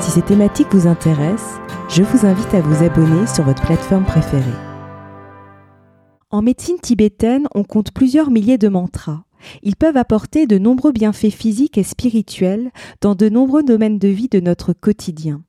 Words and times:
Si 0.00 0.12
ces 0.12 0.22
thématiques 0.22 0.72
vous 0.72 0.86
intéressent, 0.86 1.60
je 1.88 2.02
vous 2.02 2.24
invite 2.24 2.54
à 2.54 2.60
vous 2.60 2.84
abonner 2.84 3.26
sur 3.26 3.44
votre 3.44 3.62
plateforme 3.62 4.04
préférée. 4.04 4.44
En 6.30 6.40
médecine 6.40 6.78
tibétaine, 6.80 7.48
on 7.54 7.64
compte 7.64 7.92
plusieurs 7.92 8.30
milliers 8.30 8.58
de 8.58 8.68
mantras. 8.68 9.24
Ils 9.62 9.76
peuvent 9.76 9.96
apporter 9.96 10.46
de 10.46 10.58
nombreux 10.58 10.92
bienfaits 10.92 11.30
physiques 11.30 11.78
et 11.78 11.82
spirituels 11.82 12.70
dans 13.00 13.14
de 13.14 13.28
nombreux 13.28 13.62
domaines 13.62 13.98
de 13.98 14.08
vie 14.08 14.28
de 14.28 14.40
notre 14.40 14.72
quotidien. 14.72 15.42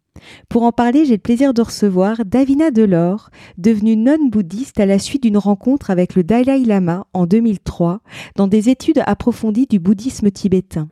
Pour 0.50 0.64
en 0.64 0.72
parler, 0.72 1.06
j'ai 1.06 1.16
le 1.16 1.22
plaisir 1.22 1.54
de 1.54 1.62
recevoir 1.62 2.26
Davina 2.26 2.72
Delors, 2.72 3.30
devenue 3.58 3.96
nonne 3.96 4.30
bouddhiste 4.30 4.80
à 4.80 4.86
la 4.86 5.00
suite 5.00 5.24
d'une 5.24 5.38
rencontre 5.38 5.92
avec 5.92 6.16
le 6.16 6.24
Dalai 6.24 6.66
Lama 6.66 7.06
en 7.14 7.26
2003 7.26 8.02
dans 8.36 8.48
des 8.48 8.70
études 8.70 9.02
approfondies 9.06 9.68
du 9.68 9.80
bouddhisme 9.80 10.32
tibétain. 10.32 10.90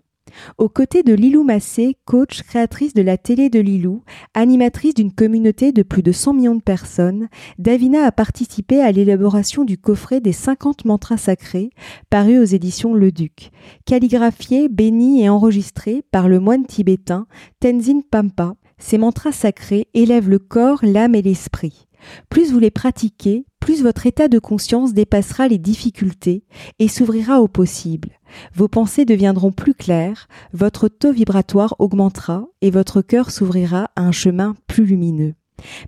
Aux 0.58 0.70
côtés 0.70 1.04
de 1.04 1.14
Lilou 1.14 1.44
Massé, 1.44 1.98
coach, 2.06 2.44
créatrice 2.44 2.94
de 2.94 3.02
la 3.02 3.18
télé 3.18 3.50
de 3.50 3.60
Lilou, 3.60 4.04
animatrice 4.34 4.94
d'une 4.94 5.12
communauté 5.12 5.72
de 5.72 5.84
plus 5.84 6.04
de 6.04 6.12
100 6.12 6.34
millions 6.34 6.56
de 6.56 6.62
personnes, 6.62 7.28
Davina 7.58 8.06
a 8.06 8.12
participé 8.12 8.82
à 8.82 8.92
l'élaboration 8.92 9.64
du 9.64 9.78
coffret 9.78 10.22
des 10.22 10.34
50 10.34 10.86
mantras 10.86 11.18
sacrés, 11.18 11.70
paru 12.10 12.40
aux 12.40 12.44
éditions 12.44 12.94
Le 12.94 13.12
Duc, 13.12 13.52
calligraphié, 13.86 14.70
béni 14.70 15.24
et 15.24 15.30
enregistré 15.30 16.04
par 16.12 16.28
le 16.30 16.40
moine 16.40 16.66
tibétain 16.66 17.28
Tenzin 17.60 18.02
Pampa. 18.10 18.54
Ces 18.80 18.98
mantras 18.98 19.32
sacrés 19.32 19.88
élèvent 19.94 20.30
le 20.30 20.40
corps, 20.40 20.80
l'âme 20.84 21.16
et 21.16 21.22
l'esprit. 21.22 21.88
Plus 22.30 22.52
vous 22.52 22.60
les 22.60 22.72
pratiquez, 22.72 23.46
plus 23.68 23.84
votre 23.84 24.06
état 24.06 24.30
de 24.30 24.40
conscience 24.40 24.94
dépassera 24.94 25.50
les 25.50 25.58
difficultés 25.58 26.46
et 26.80 26.88
s'ouvrira 26.88 27.42
au 27.42 27.50
possible. 27.50 28.12
Vos 28.56 28.70
pensées 28.70 29.04
deviendront 29.04 29.52
plus 29.52 29.74
claires, 29.74 30.30
votre 30.54 30.88
taux 30.88 31.12
vibratoire 31.12 31.76
augmentera 31.78 32.46
et 32.62 32.72
votre 32.72 33.02
cœur 33.02 33.30
s'ouvrira 33.30 33.90
à 33.98 34.04
un 34.04 34.14
chemin 34.14 34.56
plus 34.68 34.86
lumineux. 34.86 35.34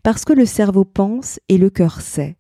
Parce 0.03 0.25
que 0.25 0.33
le 0.33 0.45
cerveau 0.45 0.83
pense 0.83 1.39
et 1.47 1.57
le 1.57 1.69
cœur 1.69 2.01
sait. 2.01 2.35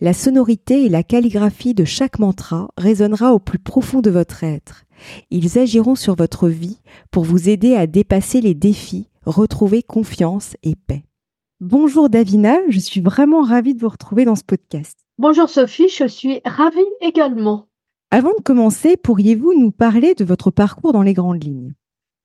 La 0.00 0.12
sonorité 0.12 0.84
et 0.84 0.88
la 0.88 1.02
calligraphie 1.02 1.74
de 1.74 1.84
chaque 1.84 2.20
mantra 2.20 2.68
résonnera 2.76 3.34
au 3.34 3.40
plus 3.40 3.58
profond 3.58 4.00
de 4.00 4.10
votre 4.10 4.44
être. 4.44 4.84
Ils 5.32 5.58
agiront 5.58 5.96
sur 5.96 6.14
votre 6.14 6.48
vie 6.48 6.78
pour 7.10 7.24
vous 7.24 7.48
aider 7.48 7.74
à 7.74 7.88
dépasser 7.88 8.40
les 8.40 8.54
défis, 8.54 9.08
retrouver 9.26 9.82
confiance 9.82 10.54
et 10.62 10.76
paix. 10.76 11.02
Bonjour 11.60 12.08
Davina, 12.10 12.58
je 12.68 12.80
suis 12.80 13.00
vraiment 13.00 13.42
ravie 13.42 13.74
de 13.74 13.80
vous 13.80 13.88
retrouver 13.88 14.24
dans 14.24 14.34
ce 14.34 14.42
podcast. 14.42 14.98
Bonjour 15.18 15.48
Sophie, 15.48 15.88
je 15.88 16.04
suis 16.08 16.40
ravie 16.44 16.80
également. 17.00 17.68
Avant 18.10 18.32
de 18.36 18.42
commencer, 18.42 18.96
pourriez-vous 18.96 19.54
nous 19.54 19.70
parler 19.70 20.14
de 20.16 20.24
votre 20.24 20.50
parcours 20.50 20.92
dans 20.92 21.02
les 21.02 21.12
grandes 21.12 21.44
lignes? 21.44 21.72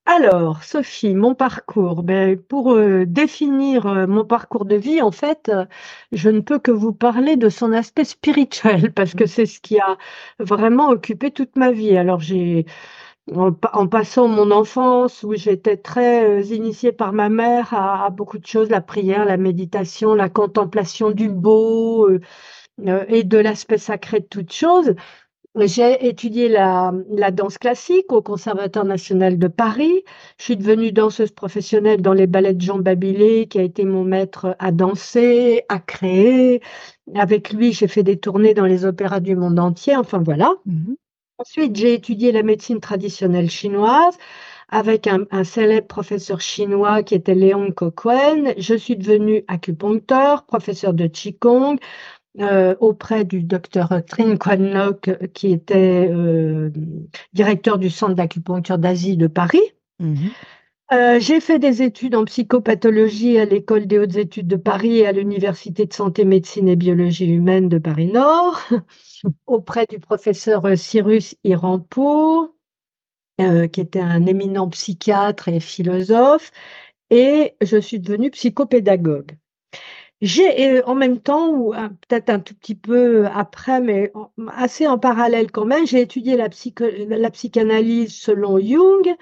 Alors, 0.08 0.64
Sophie, 0.64 1.14
mon 1.14 1.36
parcours. 1.36 2.02
Ben, 2.02 2.42
pour 2.42 2.74
euh, 2.74 3.06
définir 3.06 3.86
euh, 3.86 4.08
mon 4.08 4.26
parcours 4.26 4.66
de 4.66 4.76
vie, 4.76 5.00
en 5.04 5.12
fait, 5.12 5.50
euh, 5.50 5.66
je 6.12 6.32
ne 6.32 6.40
peux 6.40 6.58
que 6.58 6.72
vous 6.72 6.92
parler 6.92 7.38
de 7.38 7.50
son 7.50 7.72
aspect 7.72 8.06
spirituel 8.06 8.92
parce 8.96 9.14
que 9.14 9.28
c'est 9.28 9.46
ce 9.46 9.60
qui 9.60 9.80
a 9.80 9.98
vraiment 10.40 10.90
occupé 10.90 11.30
toute 11.30 11.56
ma 11.56 11.72
vie. 11.72 11.96
Alors, 11.96 12.20
j'ai 12.20 12.66
en, 13.36 13.88
passant 13.88 14.28
mon 14.28 14.52
enfance 14.52 15.24
où 15.24 15.36
j'étais 15.36 15.78
très 15.78 16.44
initiée 16.48 16.92
par 16.92 17.14
ma 17.14 17.30
mère 17.30 17.74
à, 17.74 18.10
beaucoup 18.10 18.40
de 18.40 18.46
choses, 18.46 18.70
la 18.70 18.82
prière, 18.82 19.26
la 19.26 19.38
méditation, 19.38 20.14
la 20.16 20.30
contemplation 20.30 21.12
du 21.12 21.30
beau 21.30 22.10
et 23.08 23.24
de 23.24 23.38
l'aspect 23.38 23.78
sacré 23.78 24.22
de 24.22 24.26
toutes 24.26 24.54
choses. 24.54 24.96
J'ai 25.56 26.08
étudié 26.08 26.48
la, 26.48 26.94
danse 27.32 27.58
classique 27.58 28.12
au 28.12 28.22
Conservatoire 28.22 28.86
national 28.86 29.40
de 29.40 29.48
Paris. 29.48 30.04
Je 30.38 30.44
suis 30.46 30.58
devenue 30.58 30.92
danseuse 30.92 31.32
professionnelle 31.32 32.02
dans 32.02 32.14
les 32.14 32.28
ballets 32.28 32.54
de 32.54 32.62
Jean 32.62 32.78
Babilé, 32.78 33.48
qui 33.48 33.60
a 33.60 33.64
été 33.64 33.84
mon 33.84 34.04
maître 34.04 34.56
à 34.60 34.72
danser, 34.72 35.64
à 35.68 35.80
créer. 35.80 36.62
Avec 37.16 37.52
lui, 37.52 37.74
j'ai 37.74 37.88
fait 37.88 38.04
des 38.04 38.18
tournées 38.18 38.54
dans 38.54 38.66
les 38.66 38.86
opéras 38.86 39.20
du 39.20 39.36
monde 39.36 39.60
entier. 39.60 39.96
Enfin 39.96 40.20
voilà. 40.20 40.54
Mmh 40.66 40.94
Ensuite, 41.40 41.78
j'ai 41.78 41.94
étudié 41.94 42.34
la 42.34 42.44
médecine 42.44 42.82
traditionnelle 42.82 43.50
chinoise 43.50 44.18
avec 44.68 45.08
un, 45.08 45.44
célèbre 45.46 45.88
professeur 45.88 46.42
chinois 46.42 47.02
qui 47.02 47.16
était 47.16 47.34
Léon 47.34 47.72
Kokwen. 47.72 48.54
Je 48.58 48.76
suis 48.76 48.98
devenue 48.98 49.46
acupuncteur, 49.48 50.46
professeur 50.46 50.94
de 50.94 51.08
Qigong, 51.08 51.80
euh, 52.42 52.76
auprès 52.82 53.24
du 53.24 53.42
docteur 53.42 53.90
Trin 54.06 54.36
Quan 54.36 54.92
qui 55.34 55.54
était 55.54 56.10
euh, 56.12 56.72
directeur 57.32 57.78
du 57.78 57.90
centre 57.90 58.16
d'acupuncture 58.16 58.78
d'Asie 58.78 59.16
de 59.16 59.28
Paris. 59.28 59.64
Mhm. 60.00 60.32
Euh, 60.92 61.20
j'ai 61.20 61.40
fait 61.40 61.60
des 61.60 61.84
études 61.84 62.16
en 62.16 62.26
psychopathologie 62.26 63.38
à 63.38 63.46
l'école 63.46 63.86
des 63.86 64.00
hautes 64.00 64.16
études 64.16 64.48
de 64.48 64.56
Paris 64.56 64.98
et 64.98 65.06
à 65.08 65.12
l'université 65.12 65.86
de 65.86 65.94
santé, 65.94 66.26
médecine 66.26 66.68
et 66.68 66.76
biologie 66.76 67.28
humaine 67.28 67.70
de 67.70 67.78
Paris 67.78 68.08
Nord, 68.08 68.60
auprès 69.46 69.86
du 69.86 70.00
professeur 70.00 70.64
Cyrus 70.76 71.36
Irampour, 71.44 72.56
qui 73.38 73.82
était 73.82 74.00
un 74.02 74.26
éminent 74.26 74.68
psychiatre 74.70 75.48
et 75.48 75.60
philosophe, 75.60 76.52
et 77.12 77.56
je 77.62 77.78
suis 77.78 78.00
devenue 78.00 78.32
psychopédagogue. 78.32 79.38
J'ai 80.22 80.84
en 80.84 80.96
même 80.96 81.22
temps, 81.22 81.50
ou 81.54 81.72
peut-être 82.08 82.30
un 82.30 82.40
tout 82.40 82.54
petit 82.56 82.76
peu 82.76 83.26
après, 83.28 83.80
mais 83.80 84.12
assez 84.50 84.86
en 84.88 85.00
parallèle 85.00 85.52
quand 85.52 85.66
même, 85.66 85.88
j'ai 85.88 86.02
étudié 86.02 86.36
la 86.36 87.30
psychanalyse 87.30 88.14
selon 88.16 88.60
Jung. 88.60 89.16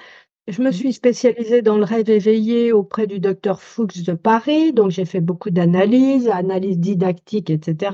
Je 0.48 0.62
me 0.62 0.70
mmh. 0.70 0.74
suis 0.74 0.94
spécialisée 0.94 1.62
dans 1.62 1.78
le 1.78 1.84
rêve 1.84 2.10
éveillé 2.10 2.72
auprès 2.72 3.06
du 3.06 3.20
docteur 3.20 3.62
Fuchs 3.62 4.04
de 4.04 4.14
Paris, 4.14 4.72
donc 4.72 4.92
j'ai 4.92 5.04
fait 5.04 5.20
beaucoup 5.20 5.50
d'analyses, 5.50 6.30
analyse 6.30 6.80
didactique, 6.80 7.50
etc. 7.50 7.92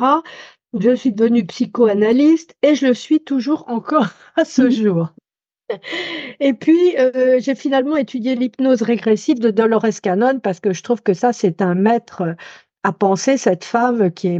Je 0.79 0.95
suis 0.95 1.11
devenue 1.11 1.45
psychoanalyste 1.45 2.55
et 2.61 2.75
je 2.75 2.87
le 2.87 2.93
suis 2.93 3.21
toujours 3.21 3.65
encore 3.67 4.09
à 4.35 4.45
ce 4.45 4.61
mmh. 4.63 4.71
jour. 4.71 5.09
Et 6.39 6.53
puis, 6.53 6.95
euh, 6.99 7.39
j'ai 7.39 7.55
finalement 7.55 7.95
étudié 7.95 8.35
l'hypnose 8.35 8.83
régressive 8.83 9.39
de 9.39 9.49
Dolores 9.49 10.01
Cannon 10.03 10.39
parce 10.39 10.59
que 10.59 10.73
je 10.73 10.83
trouve 10.83 11.01
que 11.01 11.13
ça, 11.15 11.33
c'est 11.33 11.61
un 11.63 11.73
maître 11.73 12.35
à 12.83 12.91
penser 12.91 13.37
cette 13.37 13.63
femme 13.63 14.11
qui 14.11 14.27
est 14.27 14.39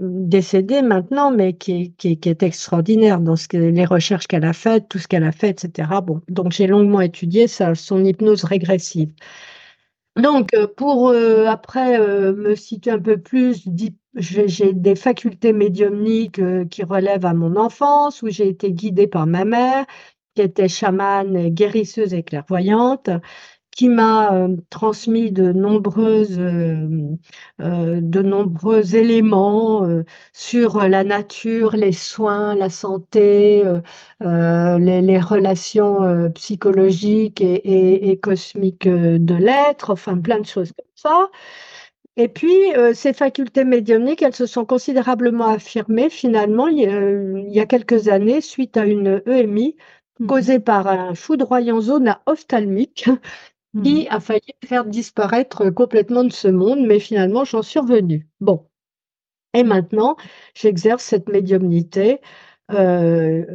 décédée 0.00 0.82
maintenant, 0.82 1.30
mais 1.30 1.54
qui 1.54 1.94
est, 2.04 2.42
extraordinaire 2.42 3.20
dans 3.20 3.36
ce 3.36 3.48
que, 3.48 3.56
les 3.56 3.84
recherches 3.86 4.26
qu'elle 4.26 4.44
a 4.44 4.52
faites, 4.52 4.88
tout 4.88 4.98
ce 4.98 5.08
qu'elle 5.08 5.24
a 5.24 5.32
fait, 5.32 5.50
etc. 5.50 5.88
Bon, 6.02 6.20
donc 6.28 6.52
j'ai 6.52 6.66
longuement 6.66 7.00
étudié 7.00 7.48
ça, 7.48 7.74
son 7.74 8.04
hypnose 8.04 8.44
régressive. 8.44 9.12
Donc, 10.16 10.52
euh, 10.54 10.66
pour 10.66 11.10
euh, 11.10 11.46
après 11.46 11.98
euh, 11.98 12.34
me 12.34 12.54
situer 12.56 12.90
un 12.90 12.98
peu 12.98 13.18
plus, 13.18 13.66
j'ai 14.16 14.72
des 14.72 14.96
facultés 14.96 15.52
médiumniques 15.52 16.40
qui 16.68 16.82
relèvent 16.82 17.26
à 17.26 17.34
mon 17.34 17.56
enfance, 17.56 18.22
où 18.22 18.28
j'ai 18.28 18.48
été 18.48 18.72
guidée 18.72 19.06
par 19.06 19.26
ma 19.26 19.44
mère, 19.44 19.86
qui 20.34 20.42
était 20.42 20.68
chamane, 20.68 21.48
guérisseuse 21.50 22.14
et 22.14 22.22
clairvoyante 22.22 23.10
qui 23.78 23.88
m'a 23.88 24.34
euh, 24.34 24.56
transmis 24.70 25.30
de 25.30 25.52
nombreuses, 25.52 26.36
euh, 26.40 26.88
euh, 27.60 28.00
de 28.02 28.22
nombreux 28.22 28.96
éléments 28.96 29.86
sur 30.32 30.80
la 30.88 31.04
nature, 31.04 31.76
les 31.76 31.92
soins, 31.92 32.56
la 32.56 32.70
santé, 32.70 33.62
les, 34.20 35.20
relations 35.20 36.30
psychologiques 36.34 37.40
et, 37.40 38.10
et 38.10 38.18
cosmiques 38.18 38.88
de 38.88 39.34
l'être, 39.34 39.90
enfin 39.90 40.18
plein 40.18 40.40
de 40.40 40.46
choses 40.46 40.72
comme 40.72 40.86
ça. 40.96 41.30
Et 42.16 42.28
puis, 42.28 42.72
ces 42.94 43.12
facultés 43.12 43.64
médiumniques, 43.64 44.22
elles 44.22 44.34
se 44.34 44.46
sont 44.46 44.64
considérablement 44.64 45.48
affirmées 45.50 46.10
finalement 46.10 46.66
il 46.68 47.48
y 47.48 47.60
a, 47.60 47.66
quelques 47.66 48.08
années 48.08 48.40
suite 48.40 48.76
à 48.76 48.86
une 48.86 49.22
EMI 49.26 49.76
mmh 50.20 50.26
causée 50.26 50.58
par 50.58 50.88
un 50.88 51.14
foudroyant 51.14 51.80
zone 51.80 52.16
ophtalmique 52.26 53.08
qui 53.82 54.04
mmh. 54.04 54.06
a 54.10 54.20
failli 54.20 54.54
faire 54.64 54.84
disparaître 54.86 55.70
complètement 55.70 56.24
de 56.24 56.32
ce 56.32 56.48
monde, 56.48 56.80
mais 56.86 57.00
finalement, 57.00 57.44
j'en 57.44 57.62
suis 57.62 57.80
revenue. 57.80 58.28
Bon. 58.40 58.66
Et 59.54 59.62
maintenant, 59.64 60.16
j'exerce 60.54 61.02
cette 61.04 61.28
médiumnité 61.28 62.20
euh, 62.72 63.46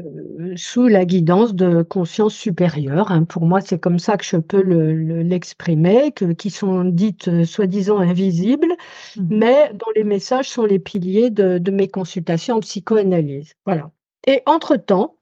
sous 0.55 0.87
la 0.87 1.05
guidance 1.05 1.53
de 1.53 1.83
conscience 1.83 2.33
supérieure. 2.33 3.11
hein. 3.11 3.25
Pour 3.25 3.45
moi, 3.45 3.61
c'est 3.61 3.79
comme 3.79 3.99
ça 3.99 4.17
que 4.17 4.25
je 4.25 4.37
peux 4.37 4.61
le- 4.63 4.93
le- 4.93 5.21
l'exprimer, 5.21 6.11
que, 6.11 6.33
qui 6.33 6.49
sont 6.49 6.83
dites 6.85 7.27
euh, 7.27 7.45
soi-disant 7.45 7.99
invisibles, 7.99 8.73
Mhm. 9.17 9.27
mais 9.29 9.71
dont 9.73 9.91
les 9.95 10.03
messages 10.03 10.49
sont 10.49 10.65
les 10.65 10.79
piliers 10.79 11.29
de, 11.29 11.59
de 11.59 11.71
mes 11.71 11.87
consultations 11.87 12.55
en 12.57 12.59
psychoanalyse. 12.61 13.53
Voilà. 13.65 13.91
Et 14.27 14.41
entre-temps, 14.47 15.15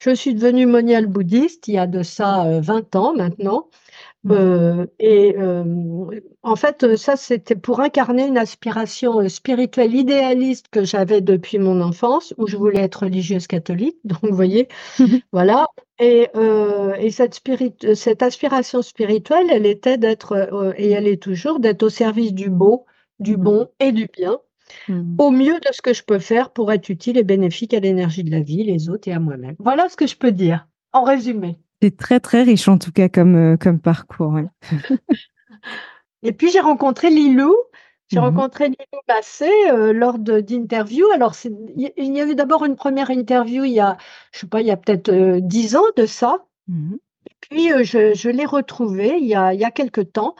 je 0.00 0.10
suis 0.14 0.34
devenue 0.34 0.66
moniale 0.66 1.06
bouddhiste 1.06 1.68
il 1.68 1.74
y 1.74 1.78
a 1.78 1.86
de 1.86 2.02
ça 2.02 2.46
euh, 2.46 2.60
20 2.60 2.94
ans 2.96 3.14
maintenant. 3.14 3.68
Mhm. 4.24 4.32
Euh, 4.32 4.86
et 4.98 5.36
euh, 5.38 5.64
en 6.42 6.56
fait, 6.56 6.96
ça, 6.96 7.16
c'était 7.16 7.54
pour 7.56 7.80
incarner 7.80 8.26
une 8.26 8.38
aspiration 8.38 9.28
spirituelle 9.28 9.94
idéaliste 9.94 10.66
que 10.70 10.84
j'avais 10.84 11.20
depuis 11.20 11.58
mon 11.58 11.80
enfance, 11.80 12.34
où 12.36 12.46
je 12.46 12.56
voulais 12.56 12.80
être 12.80 13.04
religieuse 13.04 13.46
catholique. 13.46 13.96
Donc, 14.04 14.18
vous 14.22 14.34
voyez, 14.34 14.68
voilà. 15.32 15.66
Et, 16.00 16.28
euh, 16.36 16.94
et 16.94 17.10
cette, 17.10 17.34
spirit, 17.34 17.74
cette 17.94 18.22
aspiration 18.22 18.82
spirituelle, 18.82 19.46
elle 19.50 19.66
était 19.66 19.98
d'être, 19.98 20.74
et 20.76 20.90
elle 20.90 21.06
est 21.08 21.22
toujours, 21.22 21.60
d'être 21.60 21.82
au 21.84 21.88
service 21.88 22.32
du 22.32 22.50
beau, 22.50 22.86
du 23.20 23.36
bon 23.36 23.68
et 23.80 23.92
du 23.92 24.06
bien, 24.06 24.38
au 25.18 25.30
mieux 25.30 25.58
de 25.58 25.68
ce 25.72 25.82
que 25.82 25.92
je 25.92 26.04
peux 26.04 26.18
faire 26.18 26.50
pour 26.52 26.70
être 26.72 26.88
utile 26.88 27.18
et 27.18 27.24
bénéfique 27.24 27.74
à 27.74 27.80
l'énergie 27.80 28.22
de 28.22 28.30
la 28.30 28.40
vie, 28.40 28.62
les 28.64 28.88
autres 28.90 29.08
et 29.08 29.12
à 29.12 29.18
moi-même. 29.18 29.56
Voilà 29.58 29.88
ce 29.88 29.96
que 29.96 30.06
je 30.06 30.16
peux 30.16 30.32
dire, 30.32 30.68
en 30.92 31.02
résumé. 31.02 31.58
C'est 31.82 31.96
très 31.96 32.20
très 32.20 32.42
riche 32.42 32.68
en 32.68 32.78
tout 32.78 32.92
cas 32.92 33.08
comme, 33.08 33.36
euh, 33.36 33.56
comme 33.56 33.80
parcours. 33.80 34.32
ouais. 34.32 34.46
Et 36.22 36.32
puis 36.32 36.50
j'ai 36.50 36.60
rencontré 36.60 37.10
Lilou. 37.10 37.54
J'ai 38.08 38.18
Mhm. 38.18 38.24
rencontré 38.26 38.68
Lilou 38.68 39.00
Massé 39.06 39.50
euh, 39.70 39.92
lors 39.92 40.18
d'interviews. 40.18 41.10
Alors, 41.14 41.34
il 41.76 41.92
y 42.16 42.20
a 42.20 42.26
eu 42.26 42.34
d'abord 42.34 42.64
une 42.64 42.74
première 42.76 43.10
interview 43.10 43.64
il 43.64 43.72
y 43.72 43.80
a, 43.80 43.96
je 44.32 44.40
sais 44.40 44.46
pas, 44.46 44.60
il 44.62 44.66
y 44.66 44.70
a 44.70 44.76
peut-être 44.78 45.10
euh, 45.10 45.40
dix 45.40 45.76
ans 45.76 45.84
de 45.96 46.06
ça. 46.06 46.44
Mhm. 46.68 46.98
Puis 47.40 47.72
euh, 47.72 47.84
je, 47.84 48.14
je 48.14 48.30
l'ai 48.30 48.46
retrouvée 48.46 49.18
il 49.20 49.26
y 49.26 49.34
a, 49.34 49.52
il 49.54 49.60
y 49.60 49.64
a 49.64 49.70
quelque 49.70 50.00
temps. 50.00 50.34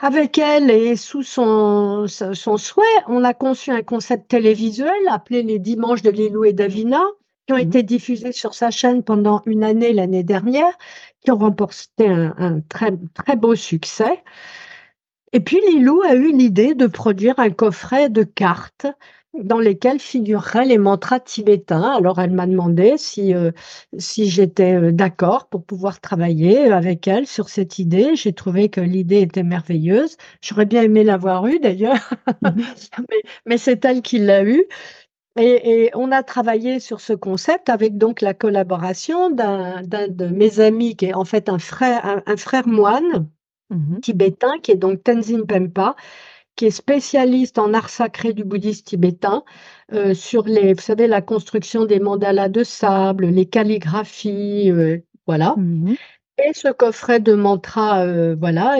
Avec 0.00 0.38
elle 0.38 0.70
et 0.70 0.96
sous 0.96 1.22
son, 1.24 2.06
son 2.08 2.34
son 2.34 2.56
souhait, 2.56 2.84
on 3.08 3.24
a 3.24 3.34
conçu 3.34 3.70
un 3.72 3.82
concept 3.82 4.28
télévisuel 4.28 4.92
appelé 5.08 5.42
Les 5.42 5.58
Dimanches 5.58 6.02
de 6.02 6.10
Lilou 6.10 6.44
et 6.44 6.52
Davina, 6.52 7.02
qui 7.48 7.54
ont 7.54 7.58
Mhm. 7.58 7.62
été 7.62 7.84
diffusés 7.84 8.32
sur 8.32 8.54
sa 8.54 8.70
chaîne 8.70 9.04
pendant 9.04 9.42
une 9.46 9.64
année 9.64 9.94
l'année 9.94 10.24
dernière, 10.24 10.72
qui 11.24 11.32
ont 11.32 11.38
remporté 11.38 12.08
un, 12.08 12.34
un 12.38 12.60
très, 12.62 12.92
très 13.14 13.36
beau 13.36 13.56
succès. 13.56 14.22
Et 15.32 15.40
puis 15.40 15.60
Lilou 15.68 16.02
a 16.02 16.14
eu 16.14 16.32
l'idée 16.32 16.74
de 16.74 16.86
produire 16.86 17.38
un 17.38 17.50
coffret 17.50 18.08
de 18.08 18.22
cartes 18.22 18.86
dans 19.34 19.58
lesquelles 19.58 20.00
figureraient 20.00 20.64
les 20.64 20.78
mantras 20.78 21.20
tibétains. 21.20 21.82
Alors 21.92 22.18
elle 22.18 22.30
m'a 22.32 22.46
demandé 22.46 22.94
si, 22.96 23.34
euh, 23.34 23.52
si 23.98 24.28
j'étais 24.30 24.74
euh, 24.74 24.90
d'accord 24.90 25.48
pour 25.48 25.64
pouvoir 25.64 26.00
travailler 26.00 26.72
avec 26.72 27.06
elle 27.06 27.26
sur 27.26 27.50
cette 27.50 27.78
idée. 27.78 28.16
J'ai 28.16 28.32
trouvé 28.32 28.70
que 28.70 28.80
l'idée 28.80 29.20
était 29.20 29.42
merveilleuse. 29.42 30.16
J'aurais 30.40 30.66
bien 30.66 30.82
aimé 30.82 31.04
l'avoir 31.04 31.46
eue 31.46 31.58
d'ailleurs, 31.60 32.10
Mhm. 32.40 32.78
mais, 33.10 33.22
mais 33.46 33.58
c'est 33.58 33.84
elle 33.84 34.02
qui 34.02 34.18
l'a 34.18 34.44
eue. 34.44 34.64
Et, 35.38 35.84
et 35.84 35.90
on 35.94 36.10
a 36.10 36.22
travaillé 36.22 36.80
sur 36.80 37.00
ce 37.00 37.12
concept 37.12 37.68
avec 37.68 37.96
donc 37.96 38.20
la 38.22 38.34
collaboration 38.34 39.30
d'un 39.30 39.82
de 39.82 40.26
mes 40.26 40.58
amis 40.60 40.96
qui 40.96 41.06
est 41.06 41.14
en 41.14 41.24
fait 41.24 41.48
un 41.48 41.58
frère, 41.58 42.04
un- 42.04 42.22
un 42.26 42.36
frère 42.36 42.66
moine 42.66 43.28
Mhm. 43.70 44.00
tibétain, 44.00 44.58
qui 44.62 44.72
est 44.72 44.76
donc 44.76 45.04
Tenzin 45.04 45.44
Pempa, 45.44 45.94
qui 46.56 46.66
est 46.66 46.70
spécialiste 46.70 47.58
en 47.58 47.74
art 47.74 47.90
sacré 47.90 48.32
du 48.32 48.44
bouddhisme 48.44 48.84
tibétain, 48.84 49.44
euh, 49.92 50.14
sur 50.14 50.44
les, 50.44 50.74
vous 50.74 50.80
savez, 50.80 51.06
la 51.06 51.22
construction 51.22 51.84
des 51.84 52.00
mandalas 52.00 52.48
de 52.48 52.64
sable, 52.64 53.26
les 53.26 53.46
calligraphies, 53.46 54.70
euh, 54.72 54.98
voilà. 55.26 55.54
Mhm. 55.58 55.96
Et 56.40 56.52
ce 56.54 56.68
coffret 56.68 57.18
de 57.18 57.34
mantras, 57.34 58.06
euh, 58.06 58.36
voilà, 58.38 58.76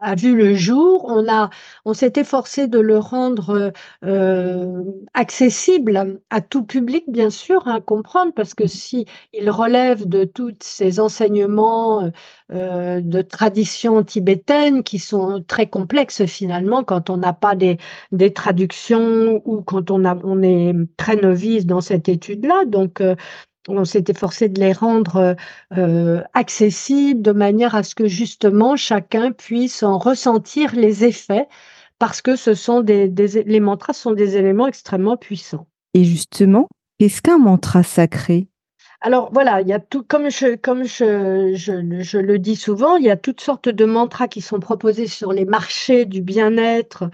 a, 0.00 0.14
vu 0.14 0.36
le 0.36 0.54
jour. 0.54 1.04
On 1.08 1.28
a, 1.28 1.50
on 1.84 1.94
s'est 1.94 2.12
efforcé 2.14 2.68
de 2.68 2.78
le 2.78 2.98
rendre 2.98 3.72
euh, 4.04 4.84
accessible 5.14 6.20
à 6.30 6.40
tout 6.40 6.62
public, 6.64 7.04
bien 7.08 7.30
sûr, 7.30 7.66
à 7.66 7.80
comprendre, 7.80 8.32
parce 8.34 8.54
que 8.54 8.68
si 8.68 9.06
il 9.32 9.50
relève 9.50 10.08
de 10.08 10.22
tous 10.22 10.54
ces 10.60 11.00
enseignements 11.00 12.10
euh, 12.52 13.00
de 13.00 13.22
tradition 13.22 14.02
tibétaine 14.02 14.82
qui 14.82 14.98
sont 14.98 15.44
très 15.46 15.68
complexes 15.68 16.24
finalement 16.26 16.82
quand 16.82 17.08
on 17.08 17.16
n'a 17.16 17.32
pas 17.32 17.54
des, 17.54 17.78
des 18.10 18.32
traductions 18.32 19.40
ou 19.44 19.62
quand 19.62 19.90
on 19.92 20.04
a, 20.04 20.16
on 20.24 20.42
est 20.42 20.74
très 20.96 21.14
novice 21.16 21.64
dans 21.66 21.80
cette 21.80 22.08
étude-là. 22.08 22.64
Donc 22.66 23.00
euh, 23.00 23.14
on 23.78 23.84
s'est 23.84 24.04
efforcé 24.08 24.48
de 24.48 24.60
les 24.60 24.72
rendre 24.72 25.36
euh, 25.76 26.22
accessibles 26.34 27.22
de 27.22 27.32
manière 27.32 27.74
à 27.74 27.82
ce 27.82 27.94
que 27.94 28.06
justement 28.06 28.76
chacun 28.76 29.32
puisse 29.32 29.82
en 29.82 29.98
ressentir 29.98 30.74
les 30.74 31.04
effets 31.04 31.48
parce 31.98 32.22
que 32.22 32.36
ce 32.36 32.54
sont 32.54 32.80
des, 32.80 33.08
des- 33.08 33.42
les 33.44 33.60
mantras 33.60 33.92
sont 33.92 34.12
des 34.12 34.36
éléments 34.36 34.66
extrêmement 34.66 35.16
puissants. 35.16 35.66
Et 35.94 36.04
justement, 36.04 36.68
qu'est-ce 36.98 37.20
qu'un 37.22 37.38
mantra 37.38 37.82
sacré? 37.82 38.48
Alors 39.02 39.30
voilà, 39.32 39.60
il 39.62 39.68
y 39.68 39.72
a 39.72 39.80
tout, 39.80 40.02
comme 40.02 40.30
je, 40.30 40.56
comme 40.56 40.84
je, 40.84 41.52
je, 41.54 42.00
je 42.02 42.18
le 42.18 42.38
dis 42.38 42.56
souvent, 42.56 42.96
il 42.96 43.04
y 43.04 43.10
a 43.10 43.16
toutes 43.16 43.40
sortes 43.40 43.68
de 43.68 43.84
mantras 43.84 44.28
qui 44.28 44.40
sont 44.42 44.60
proposés 44.60 45.06
sur 45.06 45.32
les 45.32 45.44
marchés 45.44 46.04
du 46.04 46.20
bien-être, 46.20 47.04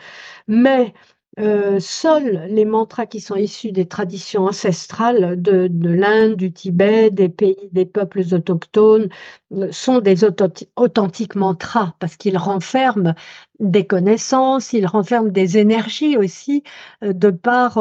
mais 0.49 0.95
euh, 1.39 1.81
seuls 1.81 2.47
les 2.49 2.65
mantras 2.65 3.05
qui 3.07 3.21
sont 3.21 3.37
issus 3.37 3.71
des 3.71 3.87
traditions 3.87 4.45
ancestrales 4.47 5.41
de, 5.41 5.69
de 5.71 5.89
l'Inde, 5.91 6.35
du 6.35 6.51
Tibet, 6.51 7.11
des 7.11 7.29
pays, 7.29 7.69
des 7.73 7.85
peuples 7.85 8.23
autochtones, 8.33 9.11
euh, 9.53 9.71
sont 9.71 10.01
des 10.01 10.25
authenti- 10.25 10.71
authentiques 10.77 11.35
mantras 11.35 11.95
parce 11.99 12.17
qu'ils 12.17 12.39
renferment 12.39 13.15
des 13.61 13.87
connaissances, 13.87 14.73
ils 14.73 14.87
renferment 14.87 15.31
des 15.31 15.59
énergies 15.59 16.17
aussi, 16.17 16.63
euh, 17.05 17.13
de 17.13 17.31
par 17.31 17.79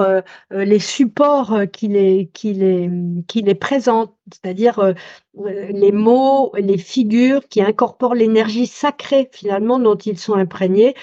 les 0.51 0.79
supports 0.79 1.57
qui 1.71 1.87
les, 1.87 2.29
qui 2.33 2.53
les, 2.53 2.89
qui 3.27 3.41
les 3.41 3.55
présentent, 3.55 4.13
c'est-à-dire 4.31 4.93
les 5.35 5.91
mots, 5.91 6.51
les 6.57 6.77
figures 6.77 7.47
qui 7.49 7.61
incorporent 7.61 8.15
l'énergie 8.15 8.67
sacrée 8.67 9.29
finalement 9.33 9.79
dont 9.79 9.95
ils 9.95 10.17
sont 10.17 10.33
imprégnés 10.35 10.95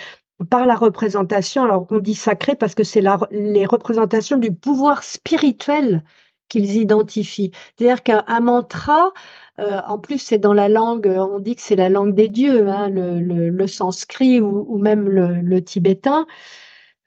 par 0.51 0.67
la 0.67 0.75
représentation. 0.75 1.65
Alors 1.65 1.87
on 1.91 1.99
dit 1.99 2.15
sacré 2.15 2.55
parce 2.55 2.75
que 2.75 2.85
c'est 2.85 3.03
les 3.31 3.67
représentations 3.67 4.39
du 4.39 4.53
pouvoir 4.53 5.03
spirituel 5.03 6.03
qu'ils 6.49 6.77
identifient. 6.77 7.51
C'est-à-dire 7.77 8.03
qu'un 8.03 8.25
un 8.27 8.41
mantra, 8.41 9.13
euh, 9.59 9.81
en 9.87 9.99
plus 9.99 10.19
c'est 10.19 10.39
dans 10.39 10.53
la 10.53 10.69
langue, 10.69 11.07
on 11.07 11.39
dit 11.39 11.57
que 11.57 11.63
c'est 11.63 11.77
la 11.77 11.89
langue 11.89 12.15
des 12.15 12.29
dieux, 12.29 12.69
hein, 12.69 12.89
le, 12.91 13.67
sanskrit 13.67 14.41
ou, 14.41 14.79
même 14.79 15.09
le, 15.09 15.65
tibétain. 15.65 16.27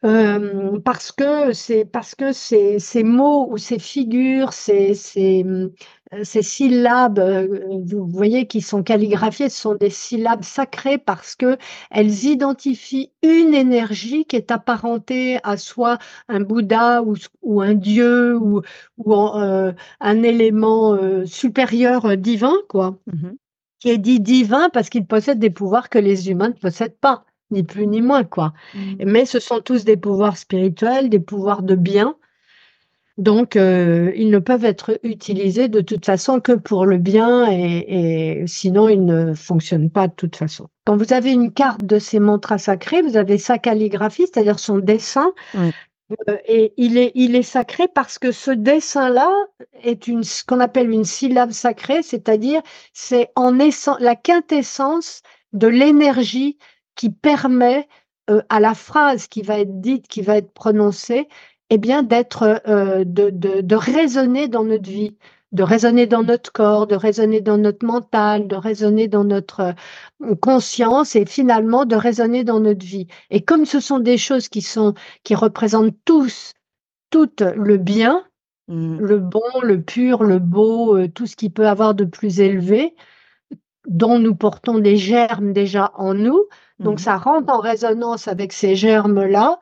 Euh, 0.03 0.79
parce 0.79 1.11
que 1.11 1.53
c'est 1.53 1.85
parce 1.85 2.15
que 2.15 2.31
ces, 2.31 2.79
mots 3.03 3.47
ou 3.51 3.57
ces 3.57 3.79
figures, 3.79 4.53
ces, 4.53 4.93
ces 6.23 6.41
syllabes, 6.43 7.19
euh, 7.19 7.79
vous 7.85 8.05
voyez, 8.07 8.47
qui 8.47 8.61
sont 8.61 8.83
calligraphiées, 8.83 9.49
ce 9.49 9.59
sont 9.59 9.75
des 9.75 9.89
syllabes 9.89 10.43
sacrées 10.43 10.97
parce 10.97 11.35
que 11.35 11.57
elles 11.91 12.25
identifient 12.25 13.11
une 13.23 13.53
énergie 13.53 14.25
qui 14.25 14.35
est 14.35 14.51
apparentée 14.51 15.39
à 15.43 15.57
soit 15.57 15.97
un 16.29 16.41
Bouddha 16.41 17.01
ou, 17.03 17.15
ou 17.41 17.61
un 17.61 17.73
Dieu 17.73 18.37
ou, 18.37 18.61
ou 18.97 19.13
en, 19.13 19.39
euh, 19.41 19.71
un 19.99 20.23
élément 20.23 20.93
euh, 20.93 21.25
supérieur 21.25 22.05
euh, 22.05 22.15
divin, 22.15 22.53
quoi, 22.69 22.97
Mhm. 23.07 23.35
qui 23.79 23.89
est 23.89 23.97
dit 23.97 24.19
divin 24.19 24.69
parce 24.69 24.89
qu'il 24.89 25.05
possède 25.05 25.39
des 25.39 25.49
pouvoirs 25.49 25.89
que 25.89 25.99
les 25.99 26.29
humains 26.29 26.49
ne 26.49 26.53
possèdent 26.53 26.97
pas, 26.99 27.25
ni 27.51 27.63
plus 27.63 27.87
ni 27.87 28.01
moins, 28.01 28.23
quoi. 28.23 28.53
Mais 28.99 29.25
ce 29.25 29.39
sont 29.39 29.59
tous 29.61 29.85
des 29.85 29.97
pouvoirs 29.97 30.37
spirituels, 30.37 31.09
des 31.09 31.19
pouvoirs 31.19 31.63
de 31.63 31.75
bien. 31.75 32.15
Donc, 33.17 33.55
euh, 33.55 34.11
ils 34.15 34.29
ne 34.29 34.39
peuvent 34.39 34.65
être 34.65 34.99
utilisés 35.03 35.69
de 35.69 35.79
toute 35.81 36.05
façon 36.05 36.41
que 36.41 36.51
pour 36.51 36.85
le 36.85 36.97
bien 36.97 37.49
et, 37.49 38.41
et 38.41 38.47
sinon 38.47 38.89
ils 38.89 39.05
ne 39.05 39.33
fonctionnent 39.33 39.89
pas 39.89 40.07
de 40.09 40.13
toute 40.13 40.35
façon. 40.35 40.67
Quand 40.85 40.97
vous 40.97 41.13
avez 41.13 41.31
une 41.31 41.53
carte 41.53 41.85
de 41.85 41.97
ces 41.97 42.19
mantras 42.19 42.57
sacrés, 42.57 43.01
vous 43.01 43.15
avez 43.17 43.37
sa 43.37 43.57
calligraphie, 43.57 44.27
c'est-à-dire 44.27 44.59
son 44.59 44.79
dessin, 44.79 45.31
Oui. 45.53 45.75
euh, 46.29 46.37
et 46.47 46.73
il 46.77 46.97
est, 46.97 47.11
il 47.15 47.35
est 47.35 47.41
sacré 47.43 47.87
parce 47.87 48.19
que 48.19 48.31
ce 48.31 48.51
dessin-là 48.51 49.29
est 49.81 50.07
une, 50.07 50.23
ce 50.23 50.43
qu'on 50.43 50.59
appelle 50.59 50.89
une 50.91 51.05
syllabe 51.05 51.51
sacrée, 51.51 52.03
c'est-à-dire 52.03 52.61
c'est 52.93 53.31
en 53.35 53.59
essence, 53.59 53.97
la 53.99 54.15
quintessence 54.15 55.21
de 55.53 55.67
l'énergie 55.67 56.57
qui 56.95 57.09
permet 57.09 57.87
euh, 58.29 58.41
à 58.49 58.59
la 58.59 58.73
phrase 58.73 59.27
qui 59.27 59.41
va 59.41 59.59
être 59.59 59.79
dite, 59.81 60.07
qui 60.07 60.21
va 60.21 60.37
être 60.37 60.51
prononcée, 60.53 61.27
eh 61.69 61.77
bien 61.77 62.03
d'être, 62.03 62.61
euh, 62.67 63.03
de, 63.05 63.29
de, 63.29 63.61
de 63.61 63.75
résonner 63.75 64.47
dans 64.47 64.63
notre 64.63 64.89
vie, 64.89 65.17
de 65.51 65.63
résonner 65.63 66.05
dans 66.05 66.23
notre 66.23 66.51
corps, 66.51 66.85
de 66.85 66.95
résonner 66.95 67.41
dans 67.41 67.57
notre 67.57 67.85
mental, 67.85 68.47
de 68.47 68.55
résonner 68.55 69.07
dans 69.07 69.23
notre 69.23 69.73
euh, 70.21 70.35
conscience 70.41 71.15
et 71.15 71.25
finalement 71.25 71.85
de 71.85 71.95
résonner 71.95 72.43
dans 72.43 72.59
notre 72.59 72.85
vie. 72.85 73.07
Et 73.29 73.41
comme 73.41 73.65
ce 73.65 73.79
sont 73.79 73.99
des 73.99 74.17
choses 74.17 74.49
qui 74.49 74.61
sont, 74.61 74.93
qui 75.23 75.33
représentent 75.33 75.95
tous, 76.05 76.53
tout 77.09 77.31
le 77.39 77.77
bien, 77.77 78.25
mmh. 78.67 78.97
le 78.99 79.19
bon, 79.19 79.41
le 79.63 79.81
pur, 79.81 80.23
le 80.23 80.39
beau, 80.39 80.97
euh, 80.97 81.07
tout 81.07 81.25
ce 81.25 81.35
qui 81.35 81.49
peut 81.49 81.67
avoir 81.67 81.95
de 81.95 82.05
plus 82.05 82.41
élevé, 82.41 82.93
dont 83.87 84.19
nous 84.19 84.35
portons 84.35 84.79
des 84.79 84.97
germes 84.97 85.53
déjà 85.53 85.91
en 85.95 86.13
nous. 86.13 86.43
Donc, 86.79 86.95
mmh. 86.95 87.03
ça 87.03 87.17
rentre 87.17 87.53
en 87.53 87.59
résonance 87.59 88.27
avec 88.27 88.51
ces 88.51 88.75
germes-là 88.75 89.59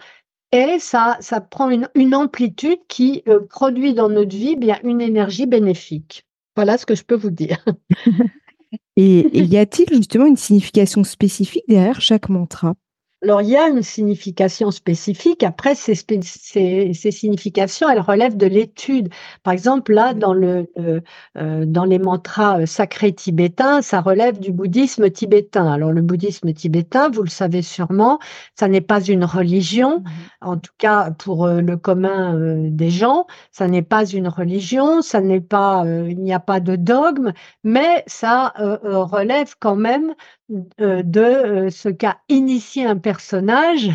et 0.54 0.78
ça, 0.78 1.18
ça 1.20 1.42
prend 1.42 1.72
une, 1.72 2.16
amplitude 2.16 2.78
qui 2.88 3.24
euh, 3.28 3.40
produit 3.50 3.96
dans 3.96 4.08
notre 4.08 4.36
vie 4.36 4.56
bien 4.56 4.78
une 4.84 5.02
énergie 5.02 5.48
bénéfique. 5.48 6.26
Voilà 6.56 6.78
ce 6.78 6.86
que 6.86 6.94
je 6.94 7.04
peux 7.04 7.16
vous 7.16 7.32
dire. 7.32 7.66
et 8.96 9.40
y 9.40 9.58
a-t-il 9.58 9.90
justement 9.90 10.28
une 10.28 10.38
signification 10.38 11.04
spécifique 11.04 11.64
derrière 11.68 12.02
chaque 12.02 12.30
mantra? 12.30 12.76
Alors, 13.24 13.42
il 13.42 13.50
y 13.50 13.56
a 13.56 13.70
une 13.70 13.82
signification 13.82 14.70
spécifique. 14.70 15.44
Après, 15.44 15.76
ces, 15.76 15.96
ces, 15.96 17.12
significations, 17.12 17.88
elles 17.88 18.02
relèvent 18.02 18.36
de 18.36 18.48
l'étude. 18.48 19.08
Par 19.44 19.54
exemple, 19.54 19.94
là, 19.94 20.14
dans, 20.14 20.34
le, 20.34 20.70
euh, 20.78 21.00
euh, 21.38 21.64
dans 21.66 21.86
les 21.86 22.00
mantras 22.00 22.60
euh, 22.60 22.66
sacrés 22.66 23.14
tibétains, 23.14 23.82
ça 23.82 24.02
relève 24.02 24.40
du 24.40 24.52
bouddhisme 24.52 25.10
tibétain. 25.10 25.72
Alors, 25.72 25.94
le 25.94 26.02
bouddhisme 26.02 26.52
tibétain, 26.52 27.10
vous 27.10 27.24
le 27.24 27.30
savez 27.30 27.62
sûrement, 27.62 28.20
ça 28.60 28.68
n'est 28.68 28.82
pas 28.82 29.02
une 29.02 29.24
religion. 29.24 30.00
Mmh 30.00 30.04
en 30.42 30.58
tout 30.58 30.74
cas, 30.78 31.12
pour 31.12 31.48
le 31.48 31.78
commun 31.78 32.36
des 32.70 32.90
gens, 32.90 33.28
ça 33.52 33.70
n'est 33.70 33.82
pas 33.82 34.06
une 34.06 34.28
religion, 34.28 35.02
ça 35.02 35.22
n'est 35.22 35.40
pas, 35.40 35.86
il 35.86 36.20
n'y 36.20 36.34
a 36.34 36.40
pas 36.40 36.60
de 36.60 36.76
dogme, 36.76 37.32
mais 37.64 38.04
ça 38.08 38.54
relève 38.58 39.56
quand 39.60 39.78
même 39.78 40.14
de 40.50 41.22
euh, 41.22 41.70
ce 41.70 41.90
qu'a 41.90 42.18
initié 42.30 42.86
un 42.86 42.98
personnage 42.98 43.90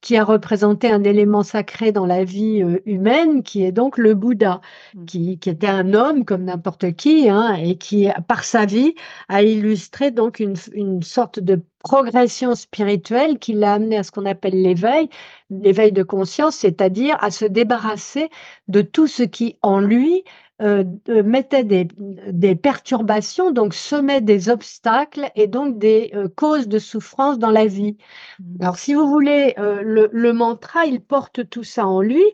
qui 0.00 0.16
a 0.16 0.24
représenté 0.24 0.90
un 0.90 1.04
élément 1.04 1.42
sacré 1.42 1.92
dans 1.92 2.06
la 2.06 2.24
vie 2.24 2.62
euh, 2.62 2.80
humaine, 2.86 3.42
qui 3.42 3.64
est 3.64 3.72
donc 3.72 3.98
le 3.98 4.14
Bouddha, 4.14 4.60
mmh. 4.94 5.04
qui, 5.04 5.38
était 5.46 5.66
un 5.66 5.92
homme 5.92 6.24
comme 6.24 6.44
n'importe 6.44 6.92
qui, 6.92 7.28
hein, 7.28 7.54
et 7.54 7.76
qui, 7.76 8.08
par 8.28 8.44
sa 8.44 8.64
vie, 8.64 8.94
a 9.28 9.42
illustré 9.42 10.10
donc 10.10 10.40
une, 10.40 10.56
une 10.72 11.02
sorte 11.02 11.38
de 11.38 11.62
progression 11.80 12.54
spirituelle 12.54 13.38
qui 13.38 13.52
l'a 13.52 13.74
amené 13.74 13.98
à 13.98 14.02
ce 14.02 14.10
qu'on 14.10 14.26
appelle 14.26 14.60
l'éveil, 14.60 15.08
l'éveil 15.50 15.92
de 15.92 16.02
conscience, 16.02 16.56
c'est-à-dire 16.56 17.16
à 17.20 17.30
se 17.30 17.44
débarrasser 17.44 18.30
de 18.68 18.82
tout 18.82 19.06
ce 19.06 19.22
qui 19.22 19.56
en 19.62 19.80
lui 19.80 20.24
euh, 20.60 20.84
mettait 21.08 21.64
des, 21.64 21.88
des, 22.30 22.54
perturbations, 22.54 23.50
donc 23.50 23.72
semait 23.72 24.20
des 24.20 24.50
obstacles 24.50 25.30
et 25.34 25.46
donc 25.46 25.78
des 25.78 26.10
euh, 26.14 26.28
causes 26.28 26.68
de 26.68 26.78
souffrance 26.78 27.38
dans 27.38 27.50
la 27.50 27.64
vie. 27.66 27.96
Mmh. 28.38 28.62
Alors, 28.62 28.76
si 28.76 28.92
vous 28.92 29.08
voulez, 29.08 29.54
euh, 29.58 29.80
le, 29.82 30.10
le, 30.12 30.32
mantra, 30.34 30.84
il 30.84 31.00
porte 31.00 31.48
tout 31.48 31.64
ça 31.64 31.86
en 31.86 32.02
lui. 32.02 32.24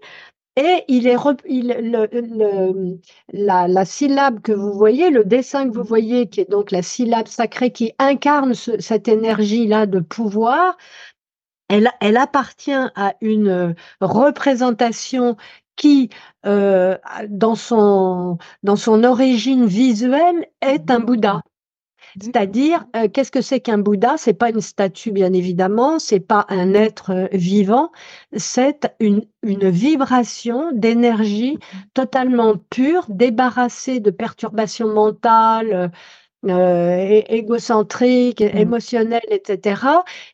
Et 0.56 0.84
il 0.88 1.06
est 1.06 1.16
il, 1.46 1.68
le, 1.68 2.98
la, 3.32 3.68
la, 3.68 3.84
syllabe 3.84 4.40
que 4.40 4.52
vous 4.52 4.72
voyez, 4.72 5.10
le 5.10 5.24
dessin 5.24 5.68
que 5.68 5.74
vous 5.74 5.84
voyez, 5.84 6.28
qui 6.28 6.40
est 6.40 6.50
donc 6.50 6.70
la 6.70 6.82
syllabe 6.82 7.28
sacrée 7.28 7.70
qui 7.70 7.92
incarne 7.98 8.54
cette 8.54 9.06
énergie-là 9.06 9.86
de 9.86 10.00
pouvoir, 10.00 10.76
elle, 11.68 11.90
elle, 12.00 12.16
appartient 12.16 12.72
à 12.72 13.14
une 13.20 13.74
représentation 14.00 15.36
qui, 15.76 16.10
euh, 16.46 16.96
dans, 17.28 17.54
son, 17.54 18.38
dans 18.62 18.76
son 18.76 19.04
origine 19.04 19.66
visuelle, 19.66 20.46
est 20.60 20.90
un 20.90 21.00
Bouddha. 21.00 21.42
C'est-à-dire, 22.20 22.86
euh, 22.96 23.08
qu'est-ce 23.12 23.30
que 23.30 23.42
c'est 23.42 23.60
qu'un 23.60 23.78
Bouddha? 23.78 24.16
C'est 24.16 24.32
pas 24.34 24.48
une 24.50 24.60
statue, 24.62 25.12
bien 25.12 25.32
évidemment, 25.32 25.98
c'est 25.98 26.20
pas 26.20 26.46
un 26.48 26.72
être 26.72 27.10
euh, 27.10 27.26
vivant, 27.32 27.92
c'est 28.34 28.90
une, 29.00 29.22
une 29.42 29.68
vibration 29.68 30.72
d'énergie 30.72 31.58
totalement 31.92 32.54
pure, 32.70 33.04
débarrassée 33.08 34.00
de 34.00 34.10
perturbations 34.10 34.88
mentales, 34.88 35.90
euh, 36.46 37.22
égocentriques, 37.28 38.40
mmh. 38.40 38.56
émotionnelles, 38.56 39.26
etc., 39.30 39.82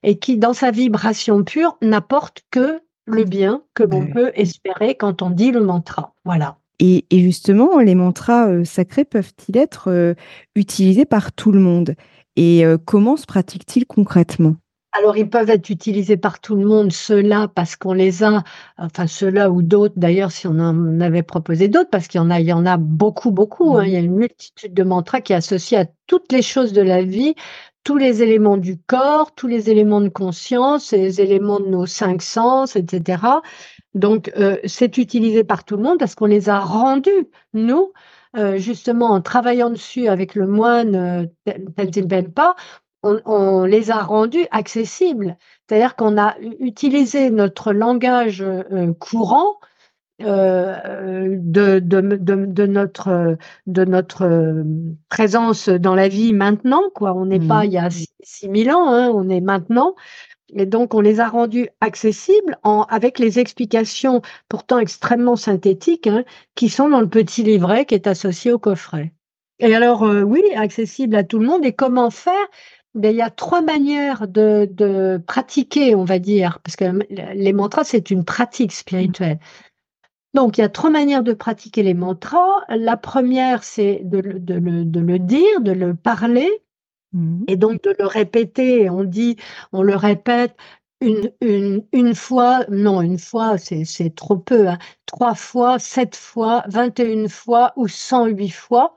et 0.02 0.18
qui, 0.18 0.36
dans 0.36 0.52
sa 0.52 0.70
vibration 0.70 1.42
pure, 1.42 1.78
n'apporte 1.80 2.42
que 2.50 2.80
le 3.06 3.24
bien 3.24 3.62
que 3.74 3.82
l'on 3.82 4.06
peut 4.06 4.32
espérer 4.34 4.94
quand 4.94 5.22
on 5.22 5.30
dit 5.30 5.50
le 5.50 5.60
mantra. 5.60 6.14
Voilà. 6.24 6.58
Et, 6.84 7.04
justement, 7.12 7.78
les 7.78 7.94
mantras 7.94 8.48
euh, 8.48 8.64
sacrés 8.64 9.04
peuvent-ils 9.04 9.56
être 9.56 9.88
euh, 9.88 10.14
utilisés 10.56 11.04
par 11.04 11.32
tout 11.32 11.52
le 11.52 11.60
monde? 11.60 11.94
Et 12.34 12.64
euh, 12.64 12.76
comment 12.76 13.16
se 13.16 13.24
pratiquent-ils 13.26 13.86
concrètement? 13.86 14.56
Alors, 14.90 15.16
ils 15.16 15.28
peuvent 15.28 15.48
être 15.48 15.70
utilisés 15.70 16.16
par 16.16 16.40
tout 16.40 16.56
le 16.56 16.66
monde, 16.66 16.92
ceux-là, 16.92 17.48
parce 17.54 17.76
qu'on 17.76 17.92
les 17.92 18.24
a, 18.24 18.42
enfin, 18.76 19.06
ceux-là 19.06 19.50
ou 19.50 19.62
d'autres, 19.62 19.94
d'ailleurs, 19.96 20.32
si 20.32 20.46
on 20.48 20.58
en 20.58 21.00
avait 21.00 21.22
proposé 21.22 21.68
d'autres, 21.68 21.88
parce 21.88 22.08
qu'il 22.08 22.18
y 22.18 22.22
en 22.22 22.30
a, 22.30 22.40
il 22.40 22.46
y 22.46 22.52
en 22.52 22.66
a 22.66 22.76
beaucoup, 22.76 23.30
beaucoup. 23.30 23.76
Hein. 23.76 23.84
il 23.86 23.92
y 23.92 23.96
a 23.96 24.00
une 24.00 24.16
multitude 24.16 24.74
de 24.74 24.82
mantras 24.82 25.20
qui 25.20 25.32
est 25.32 25.36
associée 25.36 25.78
à 25.78 25.86
toutes 26.08 26.30
les 26.32 26.42
choses 26.42 26.72
de 26.72 26.82
la 26.82 27.02
vie, 27.02 27.34
tous 27.84 27.96
les 27.96 28.22
éléments 28.22 28.56
du 28.56 28.78
corps, 28.78 29.34
tous 29.34 29.48
les 29.48 29.70
éléments 29.70 30.00
de 30.00 30.08
conscience, 30.08 30.92
les 30.92 31.20
éléments 31.20 31.60
de 31.60 31.66
nos 31.66 31.86
cinq 31.86 32.22
sens, 32.22 32.76
etc. 32.76 33.22
Donc, 33.94 34.32
euh, 34.36 34.56
c'est 34.64 34.98
utilisé 34.98 35.44
par 35.44 35.64
tout 35.64 35.76
le 35.76 35.82
monde 35.82 35.98
parce 35.98 36.14
qu'on 36.14 36.26
les 36.26 36.48
a 36.48 36.60
rendus, 36.60 37.28
nous, 37.52 37.92
euh, 38.36 38.56
justement, 38.56 39.10
en 39.10 39.20
travaillant 39.20 39.70
dessus 39.70 40.08
avec 40.08 40.34
le 40.34 40.46
moine 40.46 41.28
euh, 41.46 42.24
pas, 42.34 42.56
on, 43.02 43.64
les 43.64 43.90
a 43.90 44.02
rendus 44.02 44.46
accessibles. 44.50 45.36
C'est-à-dire 45.68 45.96
qu'on 45.96 46.16
a 46.18 46.36
utilisé 46.60 47.30
notre 47.30 47.72
langage 47.72 48.42
euh, 48.42 48.92
courant 48.94 49.58
euh, 50.24 51.36
de, 51.40 51.78
de, 51.78 52.00
de, 52.00 52.66
notre, 52.66 53.36
de 53.66 53.84
notre 53.84 54.24
euh, 54.24 54.64
présence 55.08 55.68
dans 55.68 55.94
la 55.94 56.08
vie 56.08 56.32
maintenant. 56.32 56.82
Quoi. 56.94 57.14
On 57.14 57.26
n'est 57.26 57.40
pas 57.40 57.62
mmh. 57.62 57.66
il 57.66 57.72
y 57.72 57.78
a 57.78 57.88
6000 58.22 58.70
ans, 58.70 58.88
hein, 58.88 59.10
on 59.14 59.28
est 59.28 59.40
maintenant. 59.40 59.94
Et 60.54 60.66
donc, 60.66 60.94
on 60.94 61.00
les 61.00 61.20
a 61.20 61.28
rendus 61.28 61.68
accessibles 61.80 62.58
en, 62.62 62.82
avec 62.82 63.18
les 63.18 63.38
explications 63.38 64.20
pourtant 64.48 64.78
extrêmement 64.78 65.36
synthétiques 65.36 66.06
hein, 66.06 66.24
qui 66.54 66.68
sont 66.68 66.88
dans 66.88 67.00
le 67.00 67.08
petit 67.08 67.42
livret 67.42 67.86
qui 67.86 67.94
est 67.94 68.06
associé 68.06 68.52
au 68.52 68.58
coffret. 68.58 69.12
Et 69.58 69.74
alors, 69.74 70.02
euh, 70.04 70.22
oui, 70.22 70.42
accessible 70.56 71.16
à 71.16 71.24
tout 71.24 71.38
le 71.38 71.46
monde. 71.46 71.64
Et 71.64 71.72
comment 71.72 72.10
faire? 72.10 72.34
Ben, 72.94 73.10
il 73.10 73.16
y 73.16 73.22
a 73.22 73.30
trois 73.30 73.62
manières 73.62 74.28
de, 74.28 74.68
de, 74.70 75.18
pratiquer, 75.26 75.94
on 75.94 76.04
va 76.04 76.18
dire, 76.18 76.58
parce 76.62 76.76
que 76.76 76.84
les 77.08 77.52
mantras, 77.54 77.84
c'est 77.84 78.10
une 78.10 78.24
pratique 78.24 78.72
spirituelle. 78.72 79.38
Donc, 80.34 80.56
il 80.56 80.62
y 80.62 80.64
a 80.64 80.68
trois 80.68 80.90
manières 80.90 81.22
de 81.22 81.34
pratiquer 81.34 81.82
les 81.82 81.94
mantras. 81.94 82.64
La 82.68 82.96
première, 82.96 83.64
c'est 83.64 84.00
de, 84.04 84.18
le 84.18 85.18
dire, 85.18 85.60
de 85.60 85.72
le 85.72 85.94
parler, 85.94 86.50
mmh. 87.12 87.44
et 87.48 87.56
donc 87.56 87.82
de 87.82 87.94
le 87.98 88.06
répéter. 88.06 88.88
On 88.88 89.04
dit, 89.04 89.36
on 89.72 89.82
le 89.82 89.94
répète 89.94 90.56
une, 91.02 91.82
une, 91.92 92.14
fois, 92.14 92.64
non, 92.70 93.02
une 93.02 93.18
fois, 93.18 93.58
c'est 93.58 94.14
trop 94.14 94.36
peu, 94.36 94.68
hein. 94.68 94.78
trois 95.06 95.34
fois, 95.34 95.78
sept 95.78 96.16
fois, 96.16 96.62
vingt 96.68 96.98
et 97.00 97.12
une 97.12 97.28
fois 97.28 97.72
ou 97.76 97.88
cent 97.88 98.26
huit 98.26 98.50
fois, 98.50 98.94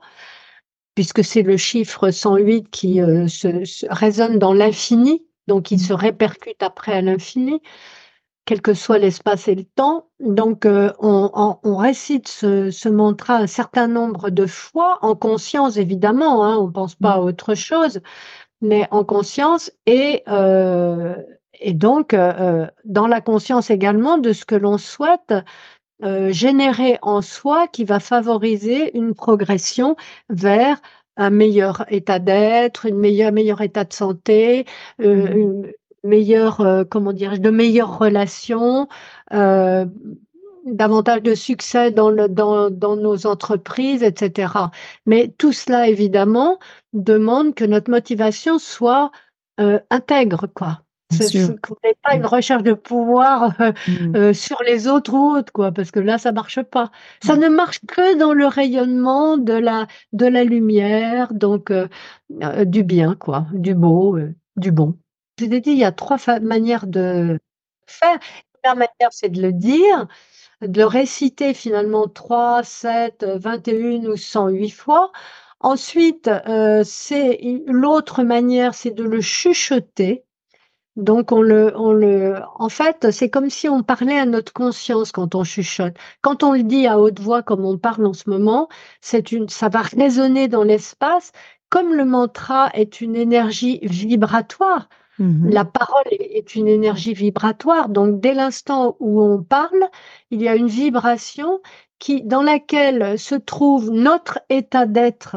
puisque 0.94 1.24
c'est 1.24 1.42
le 1.42 1.56
chiffre 1.56 2.10
108 2.10 2.70
qui 2.70 3.00
euh, 3.00 3.26
se, 3.28 3.86
résonne 3.92 4.38
dans 4.38 4.52
l'infini, 4.52 5.26
donc 5.48 5.70
il 5.70 5.80
se 5.80 5.92
mmh. 5.92 5.96
répercute 5.96 6.62
après 6.62 6.92
à 6.92 7.02
l'infini 7.02 7.60
quel 8.46 8.62
que 8.62 8.74
soit 8.74 8.98
l'espace 8.98 9.48
et 9.48 9.54
le 9.54 9.64
temps. 9.64 10.06
Donc, 10.20 10.64
euh, 10.64 10.92
on, 11.00 11.76
récite 11.76 12.28
ce, 12.28 12.88
mantra 12.88 13.36
un 13.36 13.46
certain 13.46 13.88
nombre 13.88 14.30
de 14.30 14.46
fois, 14.46 14.98
en 15.02 15.14
conscience 15.14 15.76
évidemment, 15.76 16.44
hein, 16.44 16.56
on 16.56 16.68
ne 16.68 16.72
pense 16.72 16.94
pas 16.94 17.14
à 17.14 17.20
mmh. 17.20 17.24
autre 17.24 17.54
chose, 17.54 18.00
mais 18.62 18.88
en 18.90 19.04
conscience 19.04 19.70
et, 19.84 20.22
euh, 20.28 21.16
et 21.60 21.74
donc 21.74 22.14
euh, 22.14 22.66
dans 22.84 23.08
la 23.08 23.20
conscience 23.20 23.70
également 23.70 24.16
de 24.16 24.32
ce 24.32 24.44
que 24.46 24.54
l'on 24.54 24.78
souhaite 24.78 25.34
générer 26.28 26.98
en 27.00 27.22
soi 27.22 27.68
qui 27.68 27.84
va 27.84 28.00
favoriser 28.00 28.94
une 28.98 29.14
progression 29.14 29.96
vers 30.28 30.78
un 31.16 31.30
meilleur 31.30 31.86
état 31.88 32.18
d'être, 32.18 32.84
une 32.84 32.98
meilleure, 32.98 33.32
meilleur 33.32 33.62
état 33.62 33.84
de 33.84 33.94
santé, 33.94 34.66
mmh 34.98 35.62
meilleure, 36.06 36.60
euh, 36.60 36.84
comment 36.84 37.12
dirais 37.12 37.38
de 37.38 37.50
meilleures 37.50 37.98
relations, 37.98 38.88
euh, 39.32 39.84
davantage 40.64 41.22
de 41.22 41.34
succès 41.34 41.90
dans, 41.90 42.10
le, 42.10 42.28
dans, 42.28 42.70
dans, 42.70 42.96
nos 42.96 43.26
entreprises, 43.26 44.02
etc. 44.02 44.52
Mais 45.06 45.32
tout 45.38 45.52
cela, 45.52 45.88
évidemment, 45.88 46.58
demande 46.92 47.54
que 47.54 47.64
notre 47.64 47.90
motivation 47.90 48.58
soit 48.58 49.10
euh, 49.60 49.78
intègre, 49.90 50.46
quoi. 50.54 50.80
Ce 51.12 51.36
n'est 51.38 51.94
pas 52.02 52.16
une 52.16 52.26
recherche 52.26 52.64
de 52.64 52.72
pouvoir 52.72 53.54
mmh. 53.86 54.32
sur 54.32 54.60
les 54.66 54.88
autres 54.88 55.14
ou 55.14 55.36
autres, 55.36 55.52
quoi, 55.52 55.70
parce 55.70 55.92
que 55.92 56.00
là, 56.00 56.18
ça 56.18 56.32
marche 56.32 56.60
pas. 56.62 56.90
Ça 57.22 57.36
mmh. 57.36 57.40
ne 57.40 57.48
marche 57.48 57.80
que 57.86 58.18
dans 58.18 58.32
le 58.32 58.46
rayonnement 58.46 59.38
de 59.38 59.52
la, 59.52 59.86
de 60.12 60.26
la 60.26 60.42
lumière, 60.42 61.32
donc 61.32 61.72
du 62.28 62.82
bien, 62.82 63.14
quoi, 63.14 63.46
du 63.52 63.76
beau, 63.76 64.18
du 64.56 64.72
bon. 64.72 64.96
Je 65.38 65.44
vous 65.46 65.54
ai 65.54 65.60
dit, 65.60 65.70
il 65.72 65.78
y 65.78 65.84
a 65.84 65.92
trois 65.92 66.18
manières 66.40 66.86
de 66.86 67.38
faire. 67.86 68.18
La 68.64 68.70
première 68.72 68.88
manière, 69.00 69.12
c'est 69.12 69.28
de 69.28 69.40
le 69.42 69.52
dire. 69.52 70.06
de 70.62 70.80
le 70.80 70.86
réciter 70.86 71.54
finalement 71.54 72.08
3, 72.08 72.64
7, 72.64 73.24
21 73.24 74.06
ou 74.06 74.16
108 74.18 74.70
fois. 74.70 75.12
Ensuite, 75.60 76.28
euh, 76.28 76.84
l'autre 77.66 78.24
manière, 78.24 78.74
c'est 78.74 78.92
de 78.92 79.04
le 79.04 79.20
chuchoter. 79.22 80.24
Donc 80.96 81.32
on 81.32 81.42
le, 81.42 81.72
on 81.76 81.92
le, 81.92 82.36
en 82.56 82.68
fait, 82.70 83.10
c'est 83.12 83.30
comme 83.30 83.50
si 83.50 83.68
on 83.68 83.82
parlait 83.82 84.18
à 84.18 84.26
notre 84.26 84.52
conscience 84.52 85.12
quand 85.12 85.34
on 85.34 85.44
chuchote. 85.44 85.94
Quand 86.22 86.42
on 86.42 86.52
le 86.52 86.62
dit 86.62 86.86
à 86.86 86.98
haute 86.98 87.20
voix, 87.20 87.42
comme 87.42 87.64
on 87.66 87.78
parle 87.78 88.06
en 88.06 88.14
ce 88.14 88.30
moment, 88.30 88.68
une, 89.32 89.48
ça 89.48 89.68
va 89.68 89.82
résonner 89.82 90.48
dans 90.48 90.62
l'espace. 90.64 91.32
Comme 91.68 91.94
le 91.94 92.04
mantra 92.04 92.70
est 92.74 93.00
une 93.00 93.16
énergie 93.16 93.80
vibratoire, 93.82 94.88
mmh 95.18 95.48
la 95.50 95.64
parole 95.64 96.04
est 96.10 96.54
une 96.54 96.68
énergie 96.68 97.14
vibratoire. 97.14 97.88
Donc 97.88 98.20
dès 98.20 98.34
l'instant 98.34 98.96
où 99.00 99.22
on 99.22 99.42
parle, 99.42 99.88
il 100.30 100.42
y 100.42 100.48
a 100.48 100.56
une 100.56 100.68
vibration 100.68 101.60
qui, 101.98 102.22
dans 102.22 102.42
laquelle 102.42 103.18
se 103.18 103.34
trouve 103.34 103.90
notre 103.90 104.40
état 104.50 104.86
d'être 104.86 105.36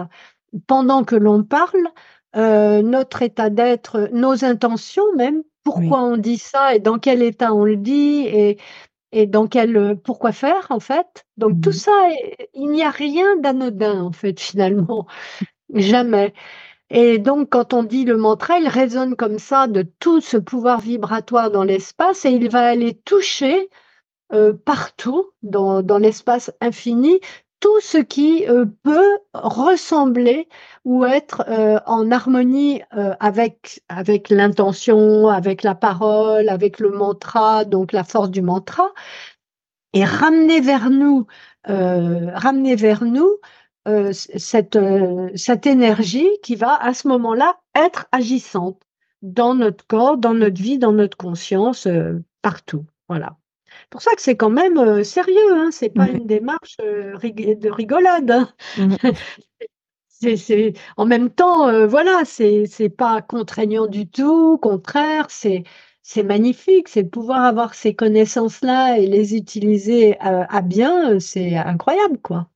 pendant 0.67 1.03
que 1.03 1.15
l'on 1.15 1.43
parle, 1.43 1.87
euh, 2.35 2.81
notre 2.81 3.21
état 3.21 3.49
d'être, 3.49 4.09
nos 4.11 4.43
intentions 4.45 5.03
même, 5.15 5.43
pourquoi 5.63 6.01
on 6.03 6.17
dit 6.17 6.37
ça 6.37 6.75
et 6.75 6.79
dans 6.79 6.99
quel 6.99 7.21
état 7.21 7.53
on 7.53 7.63
le 7.65 7.77
dit 7.77 8.25
et, 8.27 8.57
et 9.11 9.27
dans 9.27 9.47
quel 9.47 9.97
pourquoi 10.03 10.31
faire 10.31 10.67
en 10.69 10.79
fait. 10.79 11.25
Donc 11.37 11.61
tout 11.61 11.69
mmh 11.69 11.73
ça, 11.73 12.09
il 12.53 12.69
n'y 12.71 12.83
a 12.83 12.91
rien 12.91 13.37
d'anodin 13.37 14.01
en 14.03 14.11
fait 14.11 14.39
finalement, 14.39 15.07
jamais. 15.73 16.33
Et 16.89 17.19
donc 17.19 17.49
quand 17.49 17.73
on 17.73 17.83
dit 17.83 18.05
le 18.05 18.17
mantra, 18.17 18.57
il 18.59 18.67
résonne 18.67 19.15
comme 19.15 19.39
ça 19.39 19.67
de 19.67 19.83
tout 19.99 20.21
ce 20.21 20.37
pouvoir 20.37 20.79
vibratoire 20.79 21.51
dans 21.51 21.63
l'espace 21.63 22.25
et 22.25 22.31
il 22.31 22.49
va 22.49 22.67
aller 22.67 22.95
toucher 22.95 23.69
euh, 24.31 24.53
partout 24.53 25.31
dans, 25.41 25.81
l'espace 25.97 26.51
infini 26.61 27.19
tout 27.59 27.79
ce 27.81 27.97
qui 27.97 28.47
euh, 28.47 28.65
peut 28.83 29.17
ressembler 29.33 30.47
ou 30.85 31.03
être 31.03 31.43
euh, 31.47 31.79
en 31.87 32.11
harmonie 32.11 32.81
avec 33.19 33.81
avec 33.89 34.29
l'intention, 34.29 35.27
avec 35.29 35.63
la 35.63 35.73
parole, 35.75 36.47
avec 36.47 36.79
le 36.79 36.91
mantra, 36.91 37.65
donc 37.65 37.91
la 37.91 38.03
force 38.03 38.29
du 38.29 38.43
mantra, 38.43 38.91
et 39.93 40.05
ramener 40.05 40.61
vers 40.61 40.89
nous, 40.91 41.25
ramener 41.65 42.75
vers 42.75 43.03
nous 43.03 43.29
cette 44.03 44.77
cette 45.35 45.65
énergie 45.65 46.29
qui 46.43 46.55
va 46.55 46.75
à 46.75 46.93
ce 46.93 47.07
moment-là 47.07 47.59
être 47.75 48.07
agissante 48.11 48.81
dans 49.21 49.55
notre 49.55 49.85
corps, 49.87 50.17
dans 50.17 50.33
notre 50.33 50.61
vie, 50.61 50.77
dans 50.77 50.91
notre 50.93 51.17
conscience, 51.17 51.87
partout. 52.41 52.85
Voilà 53.07 53.37
pour 53.89 54.01
ça 54.01 54.11
que 54.15 54.21
c'est 54.21 54.35
quand 54.35 54.49
même 54.49 54.77
euh, 54.77 55.03
sérieux, 55.03 55.53
hein, 55.53 55.69
c'est 55.71 55.89
pas 55.89 56.07
une 56.09 56.25
démarche 56.25 56.77
euh, 56.81 57.17
de 57.17 57.69
rigolade. 57.69 58.31
Hein. 58.31 58.49
Mmh. 58.77 58.95
c'est, 60.07 60.73
en 60.97 61.05
même 61.05 61.29
temps, 61.29 61.67
euh, 61.67 61.87
voilà, 61.87 62.23
c'est, 62.25 62.67
pas 62.95 63.21
contraignant 63.21 63.87
du 63.87 64.07
tout, 64.07 64.53
au 64.53 64.57
contraire, 64.57 65.27
c'est, 65.29 65.63
c'est 66.03 66.23
magnifique, 66.23 66.87
c'est 66.87 67.03
pouvoir 67.03 67.43
avoir 67.45 67.73
ces 67.73 67.95
connaissances-là 67.95 68.97
et 68.97 69.07
les 69.07 69.35
utiliser 69.35 70.17
à, 70.19 70.61
bien, 70.61 71.19
c'est 71.19 71.55
incroyable, 71.55 72.19
quoi. 72.21 72.47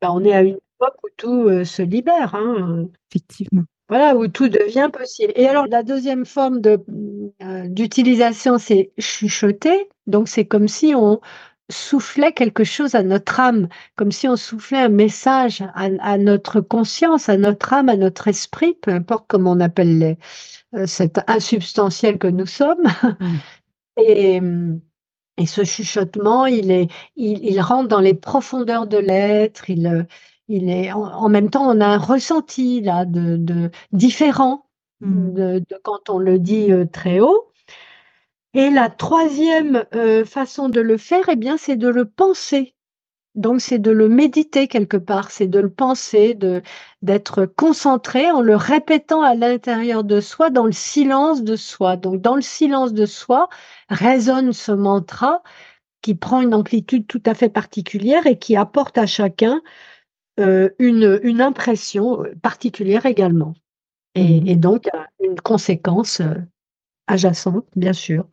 Ben, 0.00 0.10
on 0.12 0.24
est 0.24 0.32
à 0.32 0.42
une 0.42 0.56
époque 0.56 0.96
où 1.04 1.08
tout 1.16 1.64
se 1.64 1.82
libère. 1.82 2.34
Hein. 2.34 2.86
Effectivement. 3.10 3.64
Voilà, 3.88 4.16
où 4.16 4.28
tout 4.28 4.48
devient 4.48 4.90
possible. 4.92 5.32
Et 5.34 5.48
alors, 5.48 5.66
la 5.66 5.82
deuxième 5.82 6.26
forme 6.26 6.60
de, 6.60 6.78
d'utilisation, 7.68 8.58
c'est 8.58 8.92
chuchoter. 8.98 9.88
Donc, 10.06 10.28
c'est 10.28 10.44
comme 10.44 10.68
si 10.68 10.94
on 10.94 11.20
soufflait 11.70 12.32
quelque 12.32 12.64
chose 12.64 12.94
à 12.94 13.02
notre 13.02 13.40
âme, 13.40 13.68
comme 13.96 14.12
si 14.12 14.28
on 14.28 14.36
soufflait 14.36 14.78
un 14.78 14.88
message 14.88 15.62
à, 15.74 16.18
notre 16.18 16.60
conscience, 16.60 17.28
à 17.28 17.36
notre 17.36 17.72
âme, 17.72 17.88
à 17.88 17.96
notre 17.96 18.28
esprit, 18.28 18.74
peu 18.80 18.90
importe 18.90 19.26
comment 19.28 19.52
on 19.52 19.60
appelle 19.60 19.98
les, 19.98 20.18
euh, 20.74 20.86
cet 20.86 21.20
insubstantiel 21.28 22.18
que 22.18 22.28
nous 22.28 22.46
sommes. 22.46 22.84
Mmh. 23.20 23.36
Et, 24.00 24.40
et, 25.38 25.46
ce 25.46 25.64
chuchotement, 25.64 26.46
il, 26.46 26.70
est, 26.70 26.88
il, 27.16 27.44
il, 27.44 27.60
rentre 27.60 27.88
dans 27.88 28.00
les 28.00 28.14
profondeurs 28.14 28.86
de 28.86 28.98
l'être. 28.98 29.70
Il, 29.70 30.06
il 30.48 30.70
est 30.70 30.92
en, 30.92 31.28
même 31.28 31.50
temps, 31.50 31.68
on 31.70 31.80
a 31.80 31.86
un 31.86 31.98
ressenti 31.98 32.80
là 32.80 33.04
de, 33.04 33.36
de 33.36 33.70
différent 33.92 34.66
mmh. 35.00 35.32
de, 35.32 35.58
de, 35.58 35.80
quand 35.82 36.10
on 36.10 36.18
le 36.18 36.38
dit 36.38 36.72
euh, 36.72 36.86
très 36.86 37.20
haut. 37.20 37.52
Et 38.54 38.70
la 38.70 38.88
troisième 38.88 39.84
euh, 39.94 40.24
façon 40.24 40.68
de 40.68 40.80
le 40.80 40.96
faire, 40.96 41.28
eh 41.28 41.36
bien, 41.36 41.56
c'est 41.58 41.76
de 41.76 41.88
le 41.88 42.06
penser. 42.06 42.74
Donc, 43.38 43.62
c'est 43.62 43.78
de 43.78 43.90
le 43.92 44.08
méditer 44.10 44.68
quelque 44.68 44.98
part, 44.98 45.30
c'est 45.30 45.46
de 45.48 45.60
le 45.60 45.70
penser, 45.70 46.34
de 46.34 46.62
d'être 47.02 47.46
concentré 47.46 48.30
en 48.32 48.42
le 48.42 48.56
répétant 48.56 49.22
à 49.22 49.34
l'intérieur 49.34 50.04
de 50.04 50.20
soi, 50.20 50.50
dans 50.50 50.66
le 50.66 50.72
silence 50.72 51.42
de 51.44 51.56
soi. 51.56 51.96
Donc, 51.96 52.20
dans 52.20 52.36
le 52.36 52.42
silence 52.42 52.92
de 52.94 53.06
soi, 53.06 53.48
résonne 53.90 54.52
ce 54.52 54.72
mantra 54.72 55.42
qui 56.02 56.14
prend 56.14 56.42
une 56.42 56.54
amplitude 56.54 57.06
tout 57.06 57.22
à 57.26 57.34
fait 57.34 57.48
particulière 57.50 58.26
et 58.26 58.38
qui 58.38 58.56
apporte 58.56 58.98
à 58.98 59.06
chacun 59.06 59.62
euh, 60.40 60.70
une, 60.78 61.20
une 61.22 61.40
impression 61.40 62.24
particulière 62.42 63.06
également. 63.06 63.54
Et, 64.14 64.40
mmh 64.42 64.48
et 64.48 64.56
donc, 64.56 64.88
une 65.24 65.40
conséquence 65.40 66.20
euh, 66.20 66.34
adjacente, 67.08 67.66
bien 67.76 67.94
sûr. 67.94 68.26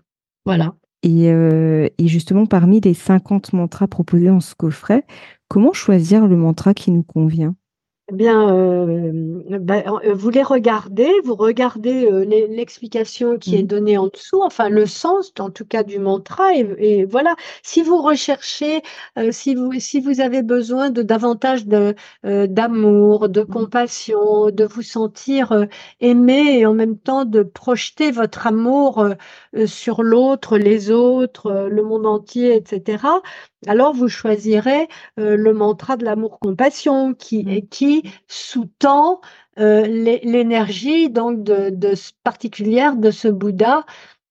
Voilà. 0.45 0.75
Et, 1.05 1.31
euh, 1.31 1.87
et, 1.99 2.07
justement, 2.07 2.47
parmi 2.47 2.81
les 2.81 2.95
50 2.95 3.53
mantras 3.53 3.87
proposés 3.87 4.25
dans 4.27 4.39
ce 4.41 4.55
coffret, 4.55 5.05
comment 5.47 5.71
choisir 5.71 6.27
le 6.27 6.35
mantra 6.35 6.73
qui 6.73 6.89
nous 6.91 7.03
convient? 7.03 7.55
Bien, 8.11 8.49
euh, 8.55 9.11
ben, 9.59 9.83
euh, 10.05 10.13
vous 10.13 10.29
les 10.29 10.43
regardez, 10.43 11.11
vous 11.23 11.35
regardez 11.35 12.05
euh, 12.05 12.23
l'explication 12.23 13.37
qui 13.39 13.55
est 13.55 13.63
mmh. 13.63 13.67
donnée 13.67 13.97
en 13.97 14.07
dessous, 14.07 14.41
enfin 14.43 14.69
le 14.69 14.85
sens, 14.85 15.33
en 15.39 15.49
tout 15.49 15.65
cas 15.65 15.81
du 15.83 15.97
mantra, 15.97 16.53
et, 16.55 17.05
voilà. 17.05 17.35
Si 17.63 17.81
vous 17.81 18.01
recherchez, 18.01 18.81
si 19.31 19.55
vous 19.55 19.71
si 19.79 19.99
vous 19.99 20.21
avez 20.21 20.43
besoin 20.43 20.89
de 20.91 21.01
davantage 21.01 21.65
de 21.65 21.95
d'amour, 22.23 23.29
de 23.29 23.41
mmh. 23.41 23.47
compassion, 23.47 24.51
de 24.51 24.65
vous 24.65 24.81
sentir 24.83 25.65
aimé 25.99 26.59
et 26.59 26.65
en 26.65 26.73
même 26.73 26.97
temps 26.97 27.25
de 27.25 27.43
projeter 27.43 28.11
votre 28.11 28.47
amour 28.47 29.07
sur 29.65 30.03
l'autre, 30.03 30.57
les 30.57 30.91
autres, 30.91 31.67
le 31.69 31.83
monde 31.83 32.05
entier, 32.05 32.55
etc 32.55 33.07
alors 33.67 33.93
vous 33.93 34.07
choisirez 34.09 34.87
le 35.17 35.51
mantra 35.51 35.97
de 35.97 36.05
l'amour-compassion 36.05 37.15
qui, 37.15 37.43
mmh. 37.43 37.49
Sous-tend 38.27 39.21
euh, 39.59 39.85
l'énergie 39.85 41.09
donc 41.09 41.43
de, 41.43 41.93
particulière 42.23 42.95
de 42.95 43.11
ce 43.11 43.27
Bouddha 43.27 43.85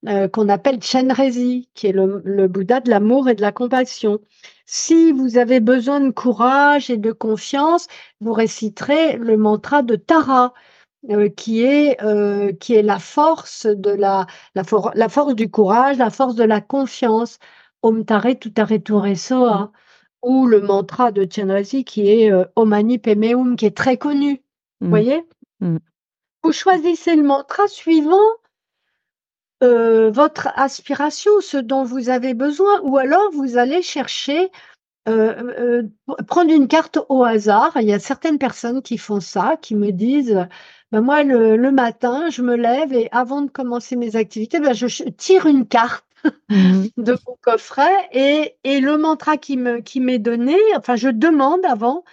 euh, 0.09 0.29
qu'on 0.29 0.49
appelle 0.49 0.83
Chenrezi, 0.83 1.69
qui 1.75 1.87
est 1.87 1.93
le, 1.93 2.47
Bouddha 2.49 2.81
de 2.81 2.91
l'amour 2.91 3.29
et 3.29 3.35
de 3.35 3.43
la 3.43 3.53
compassion. 3.53 4.21
Si 4.67 5.13
vous 5.13 5.39
avez 5.39 5.61
besoin 5.61 6.01
de 6.01 6.11
courage 6.11 6.91
et 6.91 6.97
de 6.99 7.13
confiance, 7.13 7.87
vous 8.21 8.33
réciterez 8.33 9.17
le 9.17 9.37
mantra 9.37 9.83
de 9.83 9.97
Tara, 9.97 10.53
qui 11.37 11.63
est 11.63 11.99
qui 12.61 12.75
est 12.75 12.83
la 12.83 12.99
force 12.99 13.67
de 13.67 13.91
la 13.91 14.27
la, 14.55 14.63
la, 14.95 15.09
force 15.11 15.35
du 15.35 15.51
courage, 15.51 15.99
la 15.99 16.11
force 16.11 16.35
de 16.35 16.45
la 16.45 16.61
confiance. 16.63 17.39
Om 17.85 18.07
Tare 18.07 18.39
Tutare 18.39 18.83
Ture 18.83 19.15
Soa, 19.15 19.71
ou 20.25 20.47
le 20.47 20.61
mantra 20.61 21.13
de 21.13 21.27
Chenrezig 21.31 21.85
qui 21.85 22.11
est 22.11 22.33
euh, 22.33 22.45
Omani 22.57 22.99
Pemeum, 22.99 23.57
qui 23.57 23.67
est 23.67 23.77
très 23.77 23.97
connu. 23.97 24.43
Vous 24.81 24.87
mmh. 24.87 24.91
voyez? 24.91 25.25
Mmh. 25.61 25.77
Vous 26.43 26.53
choisissez 26.53 27.17
le 27.17 27.23
mantra 27.23 27.69
suivant 27.69 28.17
euh, 29.63 30.11
votre 30.11 30.49
aspiration, 30.57 31.31
ce 31.41 31.57
dont 31.57 31.85
vous 31.85 32.11
avez 32.11 32.35
besoin, 32.35 32.81
ou 32.83 32.99
alors 32.99 33.31
vous 33.33 33.57
allez 33.57 33.83
chercher, 33.83 34.51
euh, 35.09 35.83
prendre 36.27 36.53
une 36.53 36.69
carte 36.69 36.99
au 37.09 37.25
hasard. 37.25 37.73
Il 37.77 37.89
y 37.89 37.93
a 37.93 37.99
certaines 37.99 38.39
personnes 38.39 38.83
qui 38.83 38.99
font 38.99 39.21
ça, 39.21 39.57
qui 39.61 39.75
me 39.75 39.91
disent 39.91 40.47
ben 40.95 41.01
moi, 41.01 41.25
le, 41.25 41.73
matin, 41.73 42.31
je 42.31 42.41
me 42.43 42.55
lève 42.55 42.93
et 42.93 43.09
avant 43.11 43.43
de 43.43 43.51
commencer 43.51 43.97
mes 43.97 44.17
activités, 44.17 44.61
ben 44.61 44.75
je 44.75 44.87
tire 45.11 45.47
une 45.47 45.67
carte 45.67 46.04
Mmh 46.49 46.85
de 46.97 47.13
mon 47.27 47.37
coffret 47.43 48.09
et, 48.13 48.57
et 48.65 48.81
le 48.81 48.97
mantra 48.97 49.37
qui 49.37 49.57
me 49.57 49.81
qui 49.81 50.01
m'est 50.01 50.19
donné, 50.19 50.57
enfin 50.77 50.97
je 50.97 51.09
demande 51.09 51.65
avant 51.67 52.05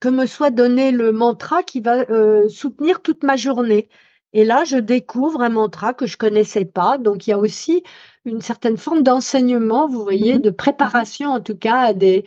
que 0.00 0.08
me 0.08 0.26
soit 0.26 0.50
donné 0.50 0.90
le 0.90 1.12
mantra 1.12 1.62
qui 1.62 1.80
va 1.80 2.00
euh, 2.10 2.48
soutenir 2.48 3.02
toute 3.02 3.22
ma 3.22 3.36
journée. 3.36 3.88
Et 4.32 4.44
là, 4.44 4.64
je 4.64 4.76
découvre 4.76 5.42
un 5.42 5.50
mantra 5.50 5.94
que 5.94 6.06
je 6.06 6.16
connaissais 6.16 6.64
pas. 6.64 6.98
Donc, 6.98 7.26
il 7.26 7.30
y 7.30 7.32
a 7.32 7.38
aussi 7.38 7.84
une 8.24 8.40
certaine 8.40 8.76
forme 8.76 9.02
d'enseignement, 9.02 9.88
vous 9.88 10.02
voyez, 10.02 10.38
mmh 10.38 10.42
de 10.42 10.50
préparation 10.50 11.30
en 11.30 11.40
tout 11.40 11.56
cas 11.56 11.78
à 11.78 11.92
des, 11.92 12.24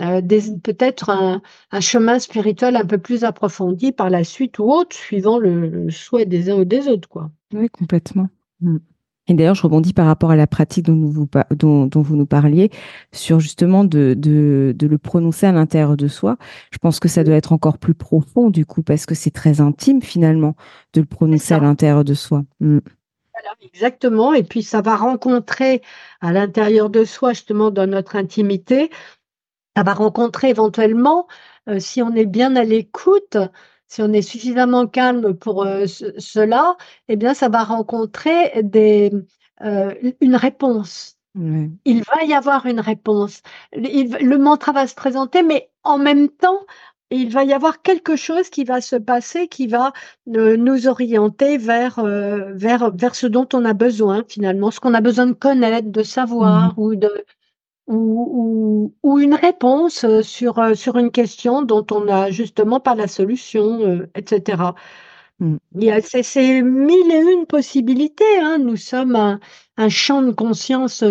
euh, 0.00 0.20
des 0.20 0.42
peut-être 0.62 1.10
un, 1.10 1.42
un, 1.72 1.80
chemin 1.80 2.18
spirituel 2.18 2.76
un 2.76 2.84
peu 2.84 2.98
plus 2.98 3.24
approfondi 3.24 3.90
par 3.90 4.10
la 4.10 4.22
suite 4.22 4.58
ou 4.58 4.70
autre, 4.70 4.94
suivant 4.94 5.38
le, 5.38 5.90
souhait 5.90 6.26
des 6.26 6.50
uns 6.50 6.56
ou 6.56 6.64
des 6.64 6.88
autres, 6.88 7.08
quoi. 7.08 7.30
Oui, 7.52 7.68
complètement. 7.70 8.28
Mmh. 8.60 8.78
Et 9.28 9.34
d'ailleurs, 9.34 9.54
je 9.54 9.62
rebondis 9.62 9.92
par 9.92 10.06
rapport 10.06 10.30
à 10.30 10.36
la 10.36 10.46
pratique 10.46 10.86
dont, 10.86 10.96
vous, 10.96 11.28
dont, 11.54 11.88
vous 11.94 12.16
nous 12.16 12.26
parliez, 12.26 12.70
sur 13.12 13.40
justement 13.40 13.84
de, 13.84 14.14
de, 14.16 14.74
de, 14.76 14.86
le 14.86 14.98
prononcer 14.98 15.46
à 15.46 15.52
l'intérieur 15.52 15.96
de 15.96 16.08
soi. 16.08 16.38
Je 16.72 16.78
pense 16.78 16.98
que 16.98 17.08
ça 17.08 17.24
doit 17.24 17.36
être 17.36 17.52
encore 17.52 17.78
plus 17.78 17.94
profond, 17.94 18.48
du 18.48 18.64
coup, 18.64 18.82
parce 18.82 19.04
que 19.04 19.14
c'est 19.14 19.30
très 19.30 19.60
intime, 19.60 20.00
finalement, 20.00 20.56
de 20.94 21.00
le 21.00 21.06
prononcer 21.06 21.54
à 21.54 21.60
l'intérieur 21.60 22.04
de 22.04 22.14
soi. 22.14 22.44
Mm. 22.60 22.78
exactement. 23.62 24.32
Et 24.32 24.42
puis, 24.42 24.62
ça 24.62 24.80
va 24.80 24.96
rencontrer 24.96 25.82
à 26.22 26.32
l'intérieur 26.32 26.88
de 26.88 27.04
soi, 27.04 27.34
justement, 27.34 27.70
dans 27.70 27.86
notre 27.86 28.16
intimité, 28.16 28.90
ça 29.76 29.84
va 29.84 29.94
rencontrer 29.94 30.48
éventuellement, 30.48 31.28
euh, 31.68 31.78
si 31.78 32.02
on 32.02 32.12
est 32.14 32.26
bien 32.26 32.56
à 32.56 32.64
l'écoute, 32.64 33.36
si 33.88 34.02
on 34.02 34.12
est 34.12 34.22
suffisamment 34.22 34.86
calme 34.86 35.34
pour 35.34 35.64
euh, 35.64 35.86
cela, 35.86 36.76
eh 37.08 37.16
bien, 37.16 37.34
ça 37.34 37.48
va 37.48 37.64
rencontrer 37.64 38.62
des, 38.62 39.10
euh, 39.62 39.94
une 40.20 40.36
réponse. 40.36 41.16
Il 41.84 42.02
va 42.02 42.24
y 42.24 42.34
avoir 42.34 42.66
une 42.66 42.80
réponse. 42.80 43.42
le 43.72 44.36
mantra 44.38 44.72
va 44.72 44.86
se 44.88 44.94
présenter, 44.96 45.44
mais 45.44 45.70
en 45.84 45.96
même 45.96 46.28
temps, 46.28 46.66
il 47.10 47.30
va 47.30 47.44
y 47.44 47.52
avoir 47.52 47.80
quelque 47.80 48.16
chose 48.16 48.50
qui 48.50 48.64
va 48.64 48.80
se 48.80 48.96
passer, 48.96 49.46
qui 49.46 49.68
va 49.68 49.92
euh, 50.34 50.56
nous 50.56 50.88
orienter 50.88 51.56
vers, 51.56 52.02
vers, 52.04 52.90
vers 52.90 53.14
ce 53.14 53.26
dont 53.28 53.48
on 53.54 53.64
a 53.64 53.72
besoin 53.72 54.24
finalement, 54.28 54.72
ce 54.72 54.80
qu'on 54.80 54.94
a 54.94 55.00
besoin 55.00 55.26
de 55.26 55.32
connaître, 55.32 55.88
de 55.90 56.02
savoir 56.02 56.72
mmh. 56.76 56.82
ou 56.82 56.96
de, 56.96 57.24
ou, 57.88 58.94
ou, 59.02 59.18
une 59.18 59.34
réponse 59.34 60.04
euh, 60.04 60.22
sur, 60.22 60.58
euh, 60.58 60.74
sur 60.74 60.96
une 60.96 61.10
question 61.10 61.62
dont 61.62 61.86
on 61.90 62.04
n'a 62.04 62.30
justement 62.30 62.80
pas 62.80 62.94
la 62.94 63.08
solution, 63.08 63.80
euh, 63.80 64.10
etc. 64.14 64.62
Mm. 65.40 65.56
C'est 66.02 66.62
mille 66.62 67.10
et 67.10 67.32
une 67.32 67.46
possibilités. 67.46 68.38
Hein. 68.40 68.58
Nous 68.58 68.76
sommes 68.76 69.16
un, 69.16 69.40
un, 69.78 69.88
champ 69.88 70.20
de 70.22 70.32
conscience 70.32 71.02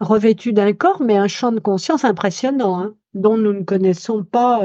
revêtu 0.00 0.52
d'un 0.54 0.72
corps, 0.72 1.02
mais 1.02 1.16
un 1.16 1.28
champ 1.28 1.52
de 1.52 1.60
conscience 1.60 2.04
impressionnant, 2.04 2.80
hein, 2.80 2.94
dont 3.12 3.36
nous 3.36 3.52
ne 3.52 3.62
connaissons 3.62 4.24
pas 4.24 4.62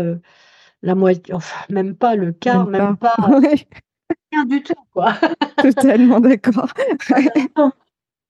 la 0.82 0.96
moitié, 0.96 1.34
enfin, 1.34 1.66
même 1.70 1.96
pas 1.96 2.16
le 2.16 2.32
quart, 2.32 2.68
même, 2.68 2.96
pas, 2.96 3.16
rien 4.32 4.46
du 4.46 4.64
tout. 4.64 4.74
Quoi. 4.94 5.14
Totalement 5.58 6.22
d'accord. 6.22 6.70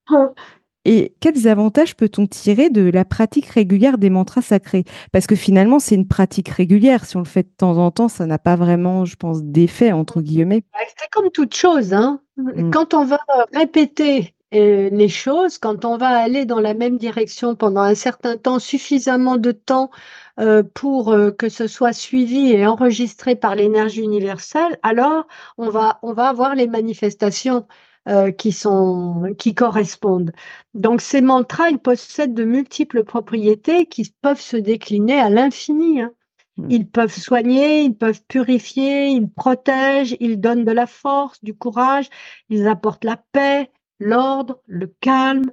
Et 0.91 1.13
quels 1.19 1.47
avantages 1.47 1.95
peut-on 1.95 2.25
tirer 2.25 2.71
de 2.71 2.89
la 2.89 3.05
pratique 3.05 3.45
régulière 3.45 3.99
des 3.99 4.09
mantras 4.09 4.41
sacrés? 4.41 4.85
Parce 5.11 5.27
que 5.27 5.35
finalement, 5.35 5.77
c'est 5.77 5.93
une 5.93 6.07
pratique 6.07 6.49
régulière. 6.49 7.05
Si 7.05 7.15
on 7.15 7.19
le 7.19 7.25
fait 7.25 7.43
de 7.43 7.53
temps 7.55 7.77
en 7.77 7.91
temps, 7.91 8.07
ça 8.07 8.25
n'a 8.25 8.39
pas 8.39 8.55
vraiment, 8.55 9.05
je 9.05 9.15
pense, 9.15 9.43
d'effet, 9.43 9.91
entre 9.91 10.19
guillemets. 10.19 10.63
Bah, 10.73 10.79
c'est 10.97 11.07
comme 11.11 11.29
toute 11.29 11.53
chose. 11.53 11.93
Hein. 11.93 12.21
Mm. 12.37 12.71
Quand 12.71 12.95
on 12.95 13.05
va 13.05 13.19
répéter 13.53 14.33
euh, 14.55 14.89
les 14.91 15.09
choses, 15.09 15.59
quand 15.59 15.85
on 15.85 15.97
va 15.97 16.07
aller 16.07 16.45
dans 16.45 16.59
la 16.59 16.73
même 16.73 16.97
direction 16.97 17.53
pendant 17.53 17.81
un 17.81 17.93
certain 17.93 18.35
temps, 18.35 18.57
suffisamment 18.57 19.37
de 19.37 19.51
temps 19.51 19.91
euh, 20.39 20.63
pour 20.73 21.13
euh, 21.13 21.29
que 21.29 21.49
ce 21.49 21.67
soit 21.67 21.93
suivi 21.93 22.51
et 22.51 22.65
enregistré 22.65 23.35
par 23.35 23.53
l'énergie 23.53 24.01
universelle, 24.01 24.79
alors 24.81 25.27
on 25.59 25.69
va, 25.69 25.99
on 26.01 26.13
va 26.13 26.29
avoir 26.29 26.55
les 26.55 26.65
manifestations 26.65 27.67
euh, 28.09 28.31
qui, 28.31 28.51
sont, 28.51 29.35
qui 29.37 29.53
correspondent. 29.53 30.31
Donc 30.73 30.99
ces 30.99 31.21
mantras, 31.21 31.69
ils 31.69 31.77
possèdent 31.77 32.33
de 32.33 32.43
multiples 32.43 33.03
propriétés 33.03 33.85
qui 33.85 34.11
peuvent 34.21 34.41
se 34.41 34.57
décliner 34.57 35.19
à 35.19 35.29
l'infini. 35.29 36.01
Hein. 36.01 36.11
Hmm. 36.57 36.71
Ils 36.71 36.87
peuvent 36.89 37.13
soigner, 37.13 37.83
ils 37.83 37.95
peuvent 37.95 38.23
purifier, 38.27 39.09
ils 39.09 39.29
protègent, 39.29 40.17
ils 40.19 40.39
donnent 40.39 40.65
de 40.65 40.71
la 40.71 40.87
force, 40.87 41.43
du 41.43 41.53
courage, 41.55 42.09
ils 42.49 42.67
apportent 42.67 43.03
la 43.03 43.21
paix, 43.31 43.69
l'ordre, 43.99 44.59
le 44.65 44.87
calme, 45.01 45.51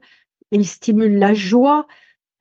ils 0.50 0.66
stimulent 0.66 1.18
la 1.18 1.34
joie 1.34 1.86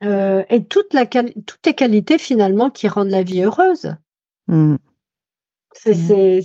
euh, 0.03 0.43
et 0.49 0.63
toute 0.63 0.93
la, 0.93 1.05
toutes 1.05 1.65
les 1.65 1.73
qualités 1.73 2.17
finalement 2.17 2.69
qui 2.69 2.87
rendent 2.87 3.09
la 3.09 3.23
vie 3.23 3.43
heureuse. 3.43 3.95
Hmm. 4.47 4.77
C'est 5.75 6.41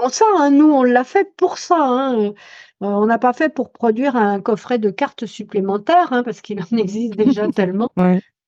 en 0.00 0.08
ça, 0.08 0.24
hein. 0.36 0.50
nous 0.50 0.70
on 0.70 0.82
l'a 0.82 1.04
fait 1.04 1.30
pour 1.36 1.58
ça. 1.58 1.76
Hein. 1.78 2.32
Euh, 2.82 2.86
on 2.86 3.06
n'a 3.06 3.18
pas 3.18 3.32
fait 3.32 3.48
pour 3.48 3.70
produire 3.72 4.16
un 4.16 4.40
coffret 4.40 4.78
de 4.78 4.90
cartes 4.90 5.26
supplémentaires, 5.26 6.12
hein, 6.12 6.22
parce 6.22 6.40
qu'il 6.40 6.60
en 6.62 6.66
existe 6.76 7.16
déjà 7.16 7.48
tellement. 7.52 7.90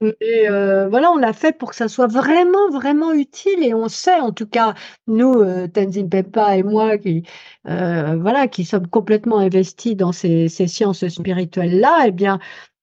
Et 0.03 0.49
euh, 0.49 0.89
voilà, 0.89 1.11
on 1.11 1.17
l'a 1.17 1.35
fait 1.35 1.53
pour 1.53 1.71
que 1.71 1.77
ça 1.77 1.89
soit 1.89 2.07
vraiment, 2.07 2.71
vraiment 2.71 3.13
utile. 3.13 3.63
Et 3.63 3.75
on 3.75 3.89
sait, 3.89 4.19
en 4.19 4.33
tout 4.33 4.47
cas, 4.47 4.75
nous, 5.07 5.35
euh, 5.35 5.69
Tenzin 5.69 6.09
Pempa 6.09 6.57
et 6.57 6.63
moi, 6.63 6.97
qui, 6.97 7.23
voilà, 7.65 8.49
qui 8.49 8.65
sommes 8.65 8.87
complètement 8.87 9.39
investis 9.39 9.97
dans 9.97 10.13
ces, 10.13 10.49
sciences 10.49 11.07
spirituelles-là, 11.07 12.05
eh 12.07 12.13
bien, 12.13 12.39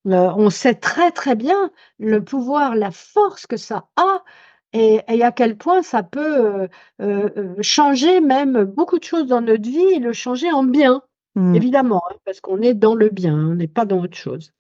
on 0.05 0.49
sait 0.51 0.75
très, 0.75 1.11
très 1.11 1.35
bien 1.35 1.71
le 1.97 2.23
pouvoir, 2.23 2.75
la 2.75 2.91
force 2.91 3.47
que 3.47 3.57
ça 3.57 3.87
a 3.95 4.23
et, 4.77 5.23
à 5.23 5.31
quel 5.31 5.57
point 5.57 5.81
ça 5.81 6.03
peut 6.03 6.67
changer 7.61 8.21
même 8.21 8.63
beaucoup 8.63 8.99
de 8.99 9.03
choses 9.03 9.27
dans 9.27 9.41
notre 9.41 9.67
vie 9.69 9.93
et 9.95 9.99
le 9.99 10.13
changer 10.13 10.51
en 10.51 10.63
bien. 10.63 11.01
Mmh. 11.35 11.55
Évidemment, 11.55 12.01
hein, 12.09 12.15
parce 12.25 12.41
qu'on 12.41 12.61
est 12.61 12.73
dans 12.73 12.95
le 12.95 13.09
bien, 13.09 13.35
on 13.35 13.55
n'est 13.55 13.67
pas 13.67 13.85
dans 13.85 14.01
autre 14.01 14.17
chose. 14.17 14.53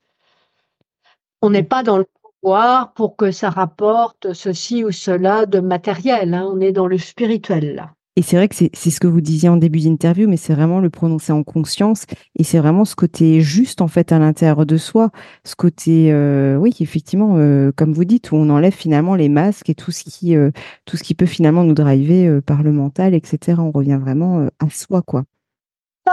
On 1.41 1.49
n'est 1.49 1.63
pas 1.63 1.81
dans 1.81 1.97
le 1.97 2.05
pouvoir 2.41 2.93
pour 2.93 3.15
que 3.15 3.31
ça 3.31 3.49
rapporte 3.49 4.33
ceci 4.33 4.83
ou 4.83 4.91
cela 4.91 5.47
de 5.47 5.59
matériel. 5.59 6.35
Hein, 6.35 6.47
on 6.51 6.59
est 6.59 6.71
dans 6.71 6.87
le 6.87 6.99
spirituel 6.99 7.73
là. 7.75 7.96
Et 8.17 8.23
c'est 8.23 8.35
vrai 8.35 8.47
que 8.47 8.55
c'est 8.55 8.89
ce 8.89 8.99
que 8.99 9.05
vous 9.05 9.21
disiez 9.21 9.47
en 9.47 9.57
début 9.57 9.79
d'interview, 9.79 10.27
mais 10.27 10.37
c'est 10.37 10.55
vraiment 10.55 10.79
le 10.79 10.89
prononcer 10.89 11.31
en 11.31 11.43
conscience. 11.43 12.05
Et 12.35 12.43
c'est 12.43 12.57
vraiment 12.57 12.83
ce 12.83 12.95
côté 12.95 13.41
juste, 13.41 13.79
en 13.79 13.87
fait, 13.87 14.11
à 14.11 14.17
l'intérieur 14.17 14.65
de 14.65 14.75
soi. 14.77 15.11
Ce 15.43 15.55
côté, 15.55 16.11
euh, 16.11 16.55
oui, 16.57 16.75
effectivement, 16.79 17.35
euh, 17.37 17.71
comme 17.75 17.93
vous 17.93 18.05
dites, 18.05 18.31
où 18.31 18.35
on 18.35 18.49
enlève 18.49 18.73
finalement 18.73 19.13
les 19.13 19.29
masques 19.29 19.69
et 19.69 19.75
tout 19.75 19.91
ce 19.91 20.03
qui, 20.03 20.35
euh, 20.35 20.49
tout 20.85 20.97
ce 20.97 21.03
qui 21.03 21.13
peut 21.13 21.27
finalement 21.27 21.63
nous 21.63 21.75
driver 21.75 22.41
par 22.41 22.63
le 22.63 22.71
mental, 22.71 23.13
etc. 23.13 23.61
On 23.61 23.69
revient 23.69 23.99
vraiment 24.01 24.47
à 24.59 24.69
soi, 24.71 25.03
quoi 25.03 25.23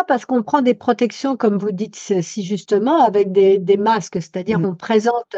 parce 0.03 0.27
qu'on 0.27 0.43
prend 0.43 0.63
des 0.63 0.75
protections, 0.75 1.37
comme 1.37 1.59
vous 1.59 1.71
dites 1.71 1.95
si 1.95 2.43
justement, 2.43 3.05
avec 3.05 3.31
des, 3.31 3.77
masques, 3.77 4.21
c'est-à-dire 4.21 4.59
mmh. 4.59 4.65
on 4.65 4.75
présente 4.75 5.37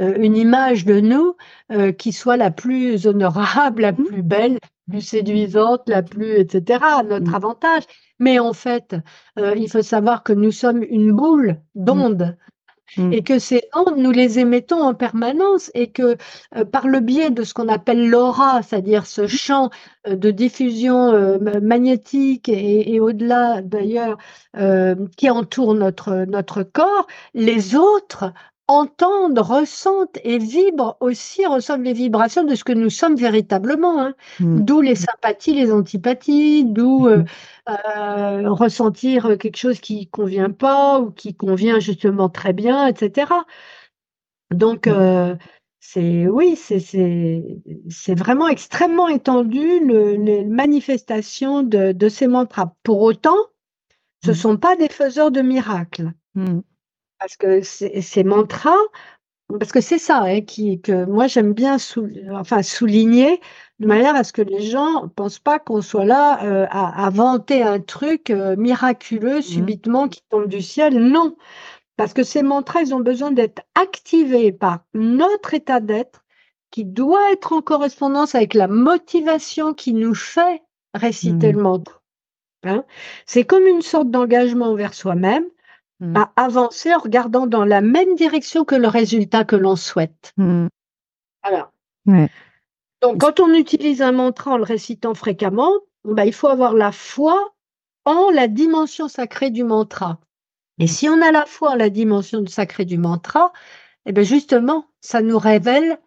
euh, 0.00 0.14
une 0.18 0.36
image 0.36 0.84
de 0.84 0.98
nous 0.98 1.36
euh, 1.70 1.92
qui 1.92 2.12
soit 2.12 2.36
la 2.36 2.50
plus 2.50 3.06
honorable, 3.06 3.82
la 3.82 3.92
mmh. 3.92 4.04
plus 4.04 4.22
belle, 4.22 4.52
la 4.54 4.58
plus 4.90 5.00
séduisante, 5.02 5.82
la 5.88 6.02
plus, 6.02 6.32
etc., 6.32 6.80
à 6.82 7.02
notre 7.04 7.30
mmh. 7.30 7.34
avantage. 7.34 7.82
Mais 8.18 8.38
en 8.38 8.52
fait, 8.52 8.96
euh, 9.38 9.54
il 9.56 9.70
faut 9.70 9.82
savoir 9.82 10.24
que 10.24 10.32
nous 10.32 10.52
sommes 10.52 10.82
une 10.82 11.12
boule 11.12 11.60
d'ondes 11.74 12.36
Mmh. 12.96 13.12
et 13.12 13.22
que 13.22 13.38
ces 13.38 13.62
ondes, 13.74 13.96
nous 13.96 14.10
les 14.10 14.38
émettons 14.38 14.82
en 14.82 14.94
permanence 14.94 15.70
et 15.74 15.90
que 15.90 16.16
euh, 16.56 16.64
par 16.64 16.88
le 16.88 17.00
biais 17.00 17.30
de 17.30 17.42
ce 17.42 17.54
qu'on 17.54 17.68
appelle 17.68 18.08
l'aura, 18.08 18.62
c'est-à-dire 18.62 19.06
ce 19.06 19.22
mmh. 19.22 19.28
champ 19.28 19.70
euh, 20.06 20.16
de 20.16 20.30
diffusion 20.30 21.10
euh, 21.12 21.38
magnétique 21.60 22.48
et, 22.48 23.00
au-delà 23.00 23.62
d'ailleurs 23.62 24.18
qui 25.16 25.30
entoure 25.30 25.74
notre, 25.74 26.26
notre 26.28 26.62
corps, 26.62 27.06
les 27.32 27.74
autres 27.74 28.32
entendent, 28.68 29.38
ressentent 29.38 30.18
et 30.24 30.38
vibrent 30.38 30.96
aussi, 31.00 31.44
ressentent 31.46 31.82
les 31.82 31.92
vibrations 31.92 32.44
de 32.44 32.54
ce 32.54 32.64
que 32.64 32.72
nous 32.72 32.90
sommes 32.90 33.16
véritablement. 33.16 34.00
Hein. 34.00 34.14
Mmh. 34.40 34.60
D'où 34.60 34.80
les 34.80 34.94
sympathies, 34.94 35.54
les 35.54 35.72
antipathies, 35.72 36.64
d'où 36.64 37.08
euh, 37.08 37.24
euh, 37.68 38.50
ressentir 38.50 39.36
quelque 39.38 39.56
chose 39.56 39.80
qui 39.80 40.08
convient 40.08 40.50
pas 40.50 41.00
ou 41.00 41.10
qui 41.10 41.34
convient 41.34 41.80
justement 41.80 42.28
très 42.28 42.52
bien, 42.52 42.86
etc. 42.86 43.32
Donc, 44.52 44.86
mmh. 44.86 44.90
euh, 44.90 45.34
c'est 45.80 46.28
oui, 46.28 46.56
c'est 46.56 48.14
vraiment 48.14 48.48
extrêmement 48.48 49.08
étendu 49.08 49.80
le, 49.84 50.14
les 50.14 50.44
manifestations 50.44 51.62
de, 51.62 52.08
ces 52.08 52.28
mantras. 52.28 52.74
Pour 52.84 53.02
autant, 53.02 53.36
ce 54.24 54.30
ne 54.30 54.34
mmh. 54.34 54.36
sont 54.36 54.56
pas 54.56 54.76
des 54.76 54.88
faiseurs 54.88 55.32
de 55.32 55.42
miracles. 55.42 56.12
Parce 57.22 57.36
que 57.36 57.60
ces 57.62 58.24
mantras, 58.24 58.74
parce 59.48 59.70
que 59.70 59.80
c'est 59.80 59.98
ça 59.98 60.22
hein, 60.22 60.40
qui, 60.40 60.80
que 60.80 61.04
moi 61.04 61.28
j'aime 61.28 61.52
bien 61.52 61.76
enfin, 62.32 62.62
souligner 62.64 63.40
de 63.78 63.86
manière 63.86 64.16
à 64.16 64.24
ce 64.24 64.32
que 64.32 64.42
les 64.42 64.62
gens 64.62 65.04
ne 65.04 65.08
pensent 65.08 65.38
pas 65.38 65.60
qu'on 65.60 65.82
soit 65.82 66.04
là 66.04 66.42
euh, 66.44 66.66
à, 66.68 67.08
vanter 67.10 67.62
un 67.62 67.78
truc 67.78 68.30
euh, 68.30 68.56
miraculeux 68.56 69.38
mmh. 69.38 69.42
subitement 69.42 70.08
qui 70.08 70.22
tombe 70.30 70.48
du 70.48 70.60
ciel. 70.62 70.98
Non, 70.98 71.36
parce 71.96 72.12
que 72.12 72.24
ces 72.24 72.42
mantras, 72.42 72.80
ils 72.82 72.92
ont 72.92 73.00
besoin 73.00 73.30
d'être 73.30 73.62
activés 73.76 74.50
par 74.50 74.80
notre 74.92 75.54
état 75.54 75.78
d'être 75.78 76.24
qui 76.72 76.84
doit 76.84 77.30
être 77.30 77.52
en 77.52 77.62
correspondance 77.62 78.34
avec 78.34 78.54
la 78.54 78.66
motivation 78.66 79.74
qui 79.74 79.94
nous 79.94 80.16
fait 80.16 80.60
réciter 80.92 81.52
mmh. 81.52 81.56
le 81.56 81.62
mantra. 81.62 82.00
Hein. 82.64 82.84
C'est 83.26 83.44
comme 83.44 83.64
une 83.64 83.82
sorte 83.82 84.10
d'engagement 84.10 84.66
envers 84.66 84.94
soi-même 84.94 85.44
Mmh. 86.02 86.16
à 86.16 86.32
avancer 86.34 86.92
en 86.92 86.98
regardant 86.98 87.46
dans 87.46 87.64
la 87.64 87.80
même 87.80 88.16
direction 88.16 88.64
que 88.64 88.74
le 88.74 88.88
résultat 88.88 89.44
que 89.44 89.54
l'on 89.54 89.76
souhaite. 89.76 90.32
Mmh. 90.36 90.66
Voilà. 91.44 91.70
Donc, 93.02 93.20
quand 93.20 93.38
on 93.38 93.54
utilise 93.54 94.02
un 94.02 94.10
mantra 94.10 94.50
en 94.50 94.56
le 94.56 94.64
récitant 94.64 95.14
fréquemment, 95.14 95.70
bah, 96.02 96.26
il 96.26 96.32
faut 96.32 96.48
avoir 96.48 96.74
la 96.74 96.90
foi 96.90 97.54
en 98.04 98.30
la 98.30 98.48
dimension 98.48 99.06
sacrée 99.06 99.50
du 99.50 99.62
mantra. 99.62 100.18
Et 100.80 100.88
si 100.88 101.08
on 101.08 101.22
a 101.22 101.30
la 101.30 101.46
fois 101.46 101.76
la 101.76 101.88
dimension 101.88 102.44
sacrée 102.46 102.84
du 102.84 102.98
mantra, 102.98 103.52
eh 104.04 104.10
bien 104.10 104.24
justement, 104.24 104.86
ça 105.00 105.22
nous 105.22 105.38
révèle 105.38 106.00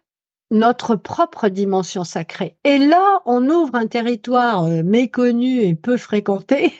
notre 0.50 0.94
propre 0.94 1.48
dimension 1.48 2.04
sacrée. 2.04 2.58
Et 2.64 2.76
là, 2.76 3.22
on 3.24 3.48
ouvre 3.48 3.76
un 3.76 3.86
territoire 3.86 4.64
euh, 4.64 4.82
méconnu 4.82 5.62
et 5.62 5.74
peu 5.74 5.96
fréquenté, 5.96 6.74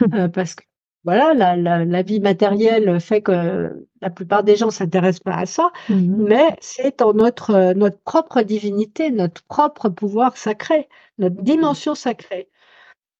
euh, 0.14 0.28
parce 0.28 0.54
que 0.54 0.64
voilà, 1.04 1.34
la, 1.34 1.84
la, 1.84 2.02
vie 2.02 2.20
matérielle 2.20 3.00
fait 3.00 3.22
que 3.22 3.86
la 4.00 4.10
plupart 4.10 4.44
des 4.44 4.56
gens 4.56 4.70
s'intéressent 4.70 5.20
pas 5.20 5.36
à 5.36 5.46
ça, 5.46 5.72
mmh 5.88 6.24
mais 6.24 6.56
c'est 6.60 7.02
en 7.02 7.12
notre, 7.12 7.72
notre 7.74 7.98
propre 8.00 8.42
divinité, 8.42 9.10
notre 9.10 9.42
propre 9.44 9.88
pouvoir 9.88 10.36
sacré, 10.36 10.88
notre 11.18 11.42
dimension 11.42 11.94
sacrée. 11.94 12.48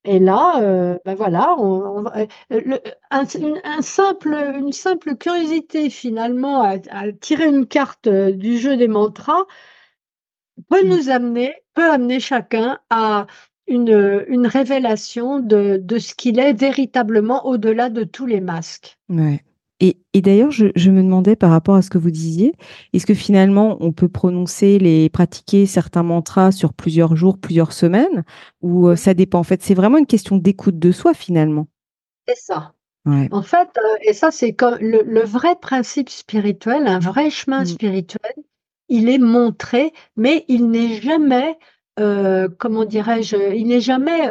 Et 0.05 0.19
là, 0.19 0.61
euh, 0.63 0.99
ben 1.05 1.15
voilà, 1.15 1.55
on, 1.59 2.05
euh, 2.07 2.79
un, 3.11 3.25
une, 3.25 3.61
simple, 3.83 4.35
une 4.59 4.73
simple 4.73 5.17
curiosité 5.17 5.91
finalement 5.91 6.63
à, 6.63 6.79
tirer 7.21 7.47
une 7.47 7.67
carte 7.67 8.09
euh, 8.09 8.33
du 8.33 8.59
jeu 8.59 8.77
des 8.77 8.89
mantras 8.89 9.45
peut 10.69 10.85
mmh. 10.85 10.89
nous 10.89 11.09
amener, 11.09 11.55
peut 11.75 11.89
amener 11.91 12.19
chacun 12.21 12.79
à 12.91 13.27
une, 13.67 14.25
une 14.29 14.47
révélation 14.47 15.41
de, 15.41 15.79
de 15.83 15.99
ce 15.99 16.15
qu'il 16.15 16.39
est 16.39 16.53
véritablement 16.53 17.47
au-delà 17.47 17.89
de 17.89 18.05
tous 18.05 18.27
les 18.27 18.41
masques. 18.41 18.99
Ouais. 19.09 19.43
Et, 19.85 20.21
d'ailleurs, 20.21 20.53
je, 20.53 20.91
me 20.91 21.03
demandais 21.03 21.35
par 21.35 21.51
rapport 21.51 21.75
à 21.75 21.83
ce 21.83 21.91
que 21.91 21.99
vous 21.99 22.13
disiez, 22.13 22.55
est-ce 22.93 23.05
que 23.05 23.15
finalement 23.15 23.79
on 23.81 23.91
peut 23.91 24.09
prononcer 24.09 24.79
les 24.79 25.09
pratiquer 25.09 25.67
certains 25.67 26.05
mantras 26.05 26.53
sur 26.53 26.73
plusieurs 26.73 27.17
jours, 27.17 27.37
plusieurs 27.37 27.73
semaines, 27.73 28.23
ou 28.61 28.87
euh, 28.87 28.95
ça 28.95 29.13
dépend 29.13 29.41
En 29.41 29.43
fait, 29.43 29.61
c'est 29.61 29.75
vraiment 29.75 29.99
une 29.99 30.07
question 30.07 30.37
d'écoute 30.37 30.79
de 30.79 30.93
soi 30.93 31.15
finalement. 31.15 31.67
C'est 32.29 32.37
ça. 32.37 32.75
En 33.05 33.43
fait, 33.43 33.71
euh, 33.77 33.97
et 34.03 34.13
ça 34.13 34.31
c'est 34.31 34.53
comme 34.53 34.77
le, 34.79 35.25
vrai 35.25 35.57
principe 35.61 36.09
spirituel, 36.09 36.87
un 36.87 37.01
vrai 37.01 37.31
chemin 37.31 37.63
mmh. 37.63 37.67
spirituel, 37.67 38.35
il 38.89 39.09
est 39.09 39.19
montré, 39.19 39.93
mais 40.17 40.45
il 40.47 40.71
n'est 40.71 41.01
jamais, 41.01 41.59
euh, 42.01 42.49
comment 42.59 42.85
dirais-je, 42.85 43.55
il 43.55 43.67
n'est 43.67 43.81
jamais 43.81 44.31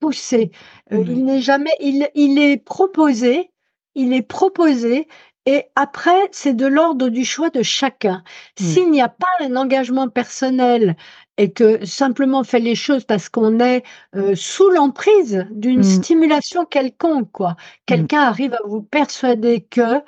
poussé, 0.00 0.50
il 0.90 1.24
n'est 1.24 1.40
jamais, 1.40 1.72
il, 1.80 2.08
il 2.14 2.38
est 2.38 2.56
proposé 2.56 3.50
il 3.94 4.12
est 4.12 4.22
proposé 4.22 5.08
et 5.46 5.64
après, 5.76 6.28
c'est 6.32 6.54
de 6.54 6.66
l'ordre 6.66 7.10
du 7.10 7.24
choix 7.24 7.50
de 7.50 7.62
chacun. 7.62 8.22
Mmh. 8.58 8.64
S'il 8.64 8.90
n'y 8.90 9.02
a 9.02 9.10
pas 9.10 9.26
un 9.40 9.56
engagement 9.56 10.08
personnel 10.08 10.96
et 11.36 11.52
que 11.52 11.84
simplement 11.84 12.40
on 12.40 12.44
fait 12.44 12.60
les 12.60 12.76
choses 12.76 13.04
parce 13.04 13.28
qu'on 13.28 13.60
est 13.60 13.82
euh, 14.16 14.34
sous 14.34 14.70
l'emprise 14.70 15.46
d'une 15.50 15.80
mmh. 15.80 16.00
stimulation 16.02 16.64
quelconque, 16.64 17.30
quoi. 17.30 17.50
Mmh. 17.50 17.56
Quelqu'un 17.86 18.20
arrive 18.22 18.54
à 18.54 18.66
vous 18.66 18.80
persuader 18.80 19.60
que 19.68 19.80
euh, 19.80 20.00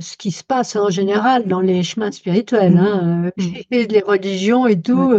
ce 0.00 0.16
qui 0.16 0.32
se 0.32 0.42
passe 0.42 0.74
en 0.74 0.90
général 0.90 1.46
dans 1.46 1.60
les 1.60 1.84
chemins 1.84 2.10
spirituels, 2.10 2.76
hein, 2.76 3.30
euh, 3.38 3.60
les 3.70 4.00
religions 4.00 4.66
et 4.66 4.80
tout, 4.80 5.14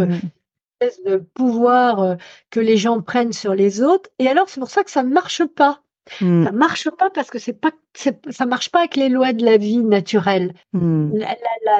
de 1.06 1.16
pouvoir 1.16 2.16
que 2.50 2.60
les 2.60 2.76
gens 2.76 3.00
prennent 3.00 3.32
sur 3.32 3.54
les 3.54 3.82
autres. 3.82 4.10
Et 4.18 4.28
alors, 4.28 4.48
c'est 4.48 4.60
pour 4.60 4.70
ça 4.70 4.84
que 4.84 4.90
ça 4.90 5.02
ne 5.02 5.12
marche 5.12 5.44
pas. 5.44 5.82
Mmh. 6.20 6.44
Ça 6.44 6.52
marche 6.52 6.90
pas 6.90 7.10
parce 7.10 7.30
que 7.30 7.38
c'est 7.38 7.52
pas, 7.52 7.70
ça 7.94 8.46
marche 8.46 8.70
pas 8.70 8.80
avec 8.80 8.96
les 8.96 9.08
lois 9.08 9.32
de 9.32 9.44
la 9.44 9.56
vie 9.56 9.78
naturelle. 9.78 10.52
Mmh. 10.72 11.18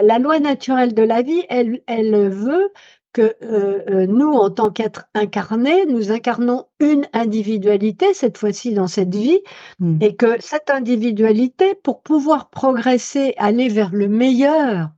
La, 0.02 0.18
loi 0.18 0.38
naturelle 0.38 0.94
de 0.94 1.02
la 1.02 1.22
vie, 1.22 1.44
elle, 1.48 1.82
elle 1.86 2.28
veut 2.28 2.72
que 3.12 3.34
euh, 3.42 3.82
euh, 3.90 4.06
nous, 4.06 4.32
en 4.32 4.50
tant 4.50 4.70
qu'êtres 4.70 5.04
incarnés, 5.14 5.84
nous 5.86 6.12
incarnons 6.12 6.66
une 6.80 7.06
individualité, 7.12 8.14
cette 8.14 8.38
fois-ci 8.38 8.72
dans 8.72 8.86
cette 8.86 9.14
vie, 9.14 9.40
mmh. 9.80 9.98
et 10.00 10.16
que 10.16 10.40
cette 10.40 10.70
individualité, 10.70 11.74
pour 11.74 12.00
pouvoir 12.02 12.48
progresser, 12.48 13.34
aller 13.36 13.68
vers 13.68 13.90
le 13.92 14.08
meilleur 14.08 14.88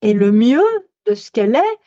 et 0.00 0.14
le 0.14 0.32
mieux 0.32 0.64
de 1.06 1.14
ce 1.14 1.30
qu'elle 1.30 1.54
est, 1.54 1.78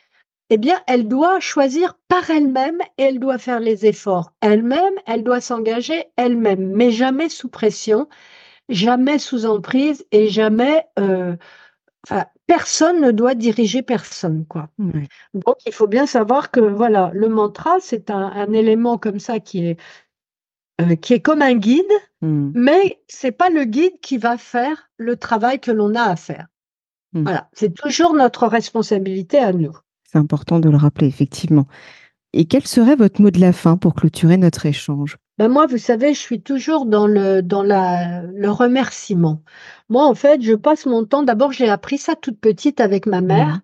eh 0.50 0.58
bien, 0.58 0.80
elle 0.86 1.08
doit 1.08 1.40
choisir 1.40 1.98
par 2.08 2.30
elle-même 2.30 2.80
et 2.98 3.04
elle 3.04 3.18
doit 3.18 3.38
faire 3.38 3.60
les 3.60 3.86
efforts 3.86 4.32
elle-même, 4.40 4.94
elle 5.06 5.24
doit 5.24 5.40
s'engager 5.40 6.04
elle-même, 6.16 6.70
mais 6.72 6.90
jamais 6.90 7.28
sous 7.28 7.48
pression, 7.48 8.08
jamais 8.68 9.18
sous 9.18 9.46
emprise 9.46 10.06
et 10.12 10.28
jamais. 10.28 10.84
Euh, 10.98 11.36
personne 12.46 13.00
ne 13.00 13.10
doit 13.10 13.34
diriger 13.34 13.82
personne, 13.82 14.46
quoi. 14.46 14.68
Donc, 14.78 15.56
il 15.66 15.72
faut 15.72 15.88
bien 15.88 16.06
savoir 16.06 16.50
que 16.50 16.60
voilà, 16.60 17.10
le 17.12 17.28
mantra, 17.28 17.78
c'est 17.80 18.10
un, 18.10 18.52
élément 18.52 18.98
comme 18.98 19.18
ça 19.18 19.40
qui 19.40 19.66
est 19.66 19.80
euh, 20.80 20.94
qui 20.94 21.14
est 21.14 21.20
comme 21.20 21.40
un 21.40 21.54
guide, 21.54 21.90
mmh. 22.20 22.50
mais 22.54 23.00
c'est 23.08 23.32
pas 23.32 23.48
le 23.48 23.64
guide 23.64 23.98
qui 24.00 24.18
va 24.18 24.36
faire 24.36 24.90
le 24.98 25.16
travail 25.16 25.58
que 25.58 25.70
l'on 25.70 25.94
a 25.94 26.02
à 26.02 26.16
faire. 26.16 26.46
Mmh. 27.14 27.22
Voilà, 27.22 27.48
c'est 27.54 27.74
toujours 27.74 28.12
notre 28.14 28.46
responsabilité 28.46 29.38
à 29.38 29.52
nous. 29.52 29.72
C'est 30.16 30.20
important 30.20 30.60
de 30.60 30.70
le 30.70 30.78
rappeler, 30.78 31.08
effectivement. 31.08 31.66
Et 32.32 32.46
quel 32.46 32.66
serait 32.66 32.96
votre 32.96 33.20
mot 33.20 33.30
de 33.30 33.38
la 33.38 33.52
fin 33.52 33.76
pour 33.76 33.94
clôturer 33.94 34.38
notre 34.38 34.64
échange? 34.64 35.18
Ben 35.36 35.48
moi, 35.48 35.66
vous 35.66 35.76
savez, 35.76 36.14
je 36.14 36.18
suis 36.18 36.40
toujours 36.40 36.86
dans 36.86 37.06
le 37.06 37.42
dans 37.42 37.62
la 37.62 38.22
le 38.22 38.50
remerciement. 38.50 39.42
Moi, 39.90 40.06
en 40.06 40.14
fait, 40.14 40.40
je 40.40 40.54
passe 40.54 40.86
mon 40.86 41.04
temps. 41.04 41.22
D'abord, 41.22 41.52
j'ai 41.52 41.68
appris 41.68 41.98
ça 41.98 42.14
toute 42.14 42.40
petite 42.40 42.80
avec 42.80 43.04
ma 43.04 43.20
mère, 43.20 43.60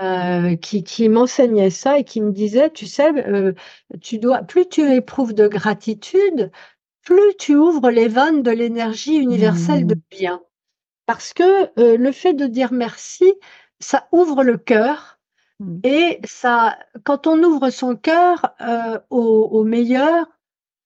mmh. 0.00 0.02
euh, 0.02 0.56
qui, 0.56 0.82
qui 0.82 1.08
m'enseignait 1.08 1.70
ça 1.70 1.96
et 1.96 2.02
qui 2.02 2.20
me 2.20 2.32
disait, 2.32 2.70
tu 2.70 2.86
sais, 2.86 3.12
euh, 3.28 3.52
tu 4.02 4.18
dois 4.18 4.42
plus 4.42 4.68
tu 4.68 4.92
éprouves 4.92 5.32
de 5.32 5.46
gratitude, 5.46 6.50
plus 7.04 7.36
tu 7.38 7.54
ouvres 7.54 7.92
les 7.92 8.08
vannes 8.08 8.42
de 8.42 8.50
l'énergie 8.50 9.14
universelle 9.14 9.86
de 9.86 9.94
mmh. 9.94 10.02
bien. 10.10 10.40
Parce 11.06 11.32
que 11.32 11.70
euh, 11.78 11.96
le 11.96 12.10
fait 12.10 12.34
de 12.34 12.48
dire 12.48 12.72
merci, 12.72 13.32
ça 13.78 14.08
ouvre 14.10 14.42
le 14.42 14.58
cœur 14.58 15.13
Mmh. 15.60 15.80
Et 15.84 16.20
ça, 16.24 16.78
quand 17.04 17.26
on 17.26 17.42
ouvre 17.42 17.70
son 17.70 17.96
cœur 17.96 18.54
euh, 18.60 18.98
au, 19.10 19.62
meilleur 19.64 20.26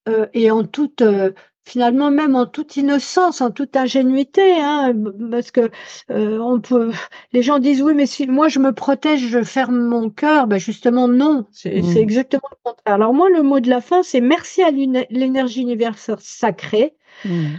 euh, 0.07 0.27
et 0.33 0.51
en 0.51 0.63
toute, 0.63 1.01
euh, 1.01 1.31
finalement 1.65 2.11
même 2.11 2.35
en 2.35 2.45
toute 2.45 2.77
innocence, 2.77 3.41
en 3.41 3.49
toute 3.49 3.75
ingénuité, 3.75 4.59
hein, 4.61 4.93
parce 5.31 5.49
que 5.51 5.71
on 6.09 6.59
peut, 6.61 6.91
les 7.33 7.41
gens 7.41 7.57
disent 7.57 7.81
oui, 7.81 7.95
mais 7.95 8.05
si 8.05 8.27
moi 8.27 8.47
je 8.47 8.59
me 8.59 8.71
protège, 8.71 9.27
je 9.27 9.43
ferme 9.43 9.79
mon 9.79 10.09
cœur, 10.09 10.45
ben 10.45 10.59
justement 10.59 11.07
non, 11.07 11.47
c'est 11.51 11.81
mmh. 11.81 11.97
exactement 11.97 12.49
le 12.51 12.57
contraire. 12.63 12.95
Alors 12.95 13.13
moi, 13.13 13.29
le 13.29 13.41
mot 13.41 13.59
de 13.59 13.69
la 13.69 13.81
fin, 13.81 14.03
c'est 14.03 14.21
merci 14.21 14.61
à 14.61 14.69
l'énergie 14.71 15.61
universelle 15.61 16.17
sacrée, 16.19 16.95
mmh. 17.25 17.55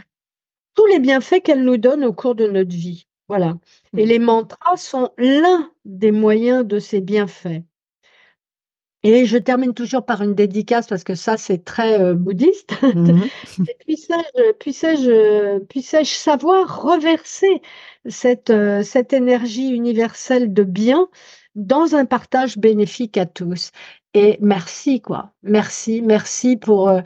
tous 0.75 0.87
les 0.87 1.01
bienfaits 1.01 1.43
qu'elle 1.43 1.65
nous 1.65 1.77
donne 1.77 2.05
au 2.05 2.13
cours 2.13 2.37
de 2.37 2.47
notre 2.47 2.71
vie. 2.71 3.09
Voilà. 3.31 3.55
Et 3.97 4.07
les 4.07 4.19
mantras 4.19 4.77
sont 4.77 5.13
l'un 5.17 5.71
des 5.99 6.13
moyens 6.13 6.67
de 6.67 6.79
ces 6.79 7.01
bienfaits. 7.01 7.63
Et 9.03 9.25
je 9.25 9.39
termine 9.39 9.73
toujours 9.73 10.05
par 10.05 10.21
une 10.23 10.35
dédicace 10.35 10.87
parce 10.87 11.05
que 11.05 11.15
ça, 11.15 11.39
c'est 11.39 11.65
très 11.65 11.99
euh, 12.01 12.15
bouddhiste. 12.15 12.75
Mmh 12.83 13.23
puissais-je 14.59 16.15
savoir 16.15 16.83
reverser 16.83 17.63
cette, 18.07 18.51
euh, 18.51 18.83
cette 18.83 19.15
énergie 19.15 19.71
universelle 19.71 20.53
de 20.53 20.65
bien 20.65 21.09
dans 21.55 21.95
un 21.95 22.05
partage 22.05 22.59
bénéfique 22.59 23.17
à 23.17 23.25
tous. 23.27 23.73
Et 24.13 24.39
merci, 24.41 25.01
quoi. 25.01 25.33
Merci, 25.43 26.03
merci 26.03 26.57
pour, 26.57 26.89
euh, 26.89 27.01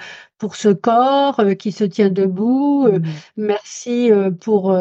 pour 0.45 0.57
ce 0.57 0.69
corps 0.69 1.41
euh, 1.41 1.55
qui 1.55 1.73
se 1.73 1.85
tient 1.85 2.11
debout. 2.11 2.87
Euh, 2.87 2.99
mmh. 2.99 3.05
Merci 3.39 4.11
pour, 4.43 4.77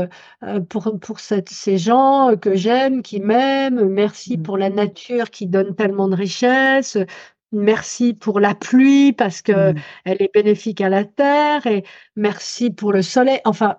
pour, 0.68 1.00
pour 1.00 1.20
ces 1.22 1.78
gens 1.78 2.36
que 2.36 2.54
j'aime, 2.54 3.02
qui 3.02 3.22
m'aiment. 3.22 3.88
Merci 3.88 4.38
mmh. 4.38 4.44
pour 4.44 4.58
la 4.58 4.70
nature 4.70 5.30
qui 5.30 5.48
donne 5.48 5.74
tellement 5.74 6.10
de 6.10 6.18
richesse. 6.18 6.98
Merci 7.54 8.14
pour 8.14 8.42
la 8.42 8.56
pluie 8.56 9.14
parce 9.14 9.42
que 9.42 9.72
mmh. 9.72 9.76
elle 10.04 10.22
est 10.22 10.34
bénéfique 10.34 10.82
à 10.82 10.90
la 10.90 11.06
terre 11.06 11.66
et 11.66 11.86
merci 12.18 12.70
pour 12.70 12.92
le 12.92 13.02
soleil. 13.02 13.40
Enfin, 13.46 13.78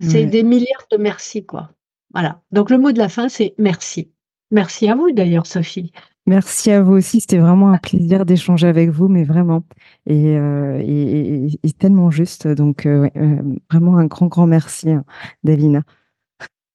c'est 0.00 0.26
des 0.26 0.42
milliards 0.42 0.86
de 0.92 0.98
merci, 0.98 1.46
quoi. 1.46 1.70
Voilà. 2.12 2.42
Donc 2.52 2.68
le 2.68 2.76
mot 2.76 2.92
de 2.92 2.98
la 2.98 3.08
fin, 3.08 3.30
c'est 3.30 3.54
merci. 3.56 4.12
Merci 4.50 4.90
à 4.90 4.94
vous 4.94 5.10
d'ailleurs, 5.10 5.46
Sophie. 5.46 5.90
Merci 6.26 6.70
à 6.70 6.82
vous 6.82 6.94
aussi. 6.94 7.20
C'était 7.20 7.38
vraiment 7.38 7.70
un 7.70 7.78
plaisir 7.78 8.24
d'échanger 8.24 8.66
avec 8.66 8.88
vous, 8.90 9.08
mais 9.08 9.24
vraiment. 9.24 9.62
Et, 10.06 10.36
euh, 10.38 11.48
tellement 11.78 12.10
juste. 12.10 12.48
Donc, 12.48 12.86
euh, 12.86 13.08
euh, 13.16 13.42
vraiment 13.70 13.98
un 13.98 14.06
grand, 14.06 14.26
grand 14.28 14.46
merci, 14.46 14.90
hein, 14.90 15.04
Davina. 15.44 15.82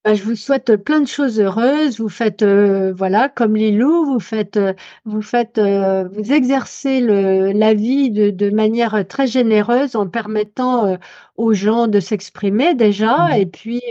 Bah, 0.04 0.14
je 0.14 0.22
vous 0.22 0.34
souhaite 0.34 0.76
plein 0.76 1.00
de 1.00 1.06
choses 1.06 1.38
heureuses. 1.38 2.00
Vous 2.00 2.08
faites, 2.08 2.42
euh, 2.42 2.90
voilà, 2.96 3.28
comme 3.28 3.54
Lilou, 3.54 4.06
vous 4.06 4.18
faites, 4.20 4.56
euh, 4.56 4.72
vous 5.04 5.20
faites, 5.20 5.58
euh, 5.58 6.08
vous 6.08 6.32
exercez 6.32 7.00
le, 7.00 7.52
la 7.52 7.74
vie 7.74 8.10
de, 8.10 8.30
de, 8.30 8.48
manière 8.48 9.06
très 9.06 9.26
généreuse 9.26 9.96
en 9.96 10.08
permettant 10.08 10.96
aux 11.36 11.52
gens 11.52 11.86
de 11.86 12.00
s'exprimer 12.00 12.74
déjà, 12.74 13.28
mmh. 13.28 13.32
et 13.40 13.46
puis 13.46 13.82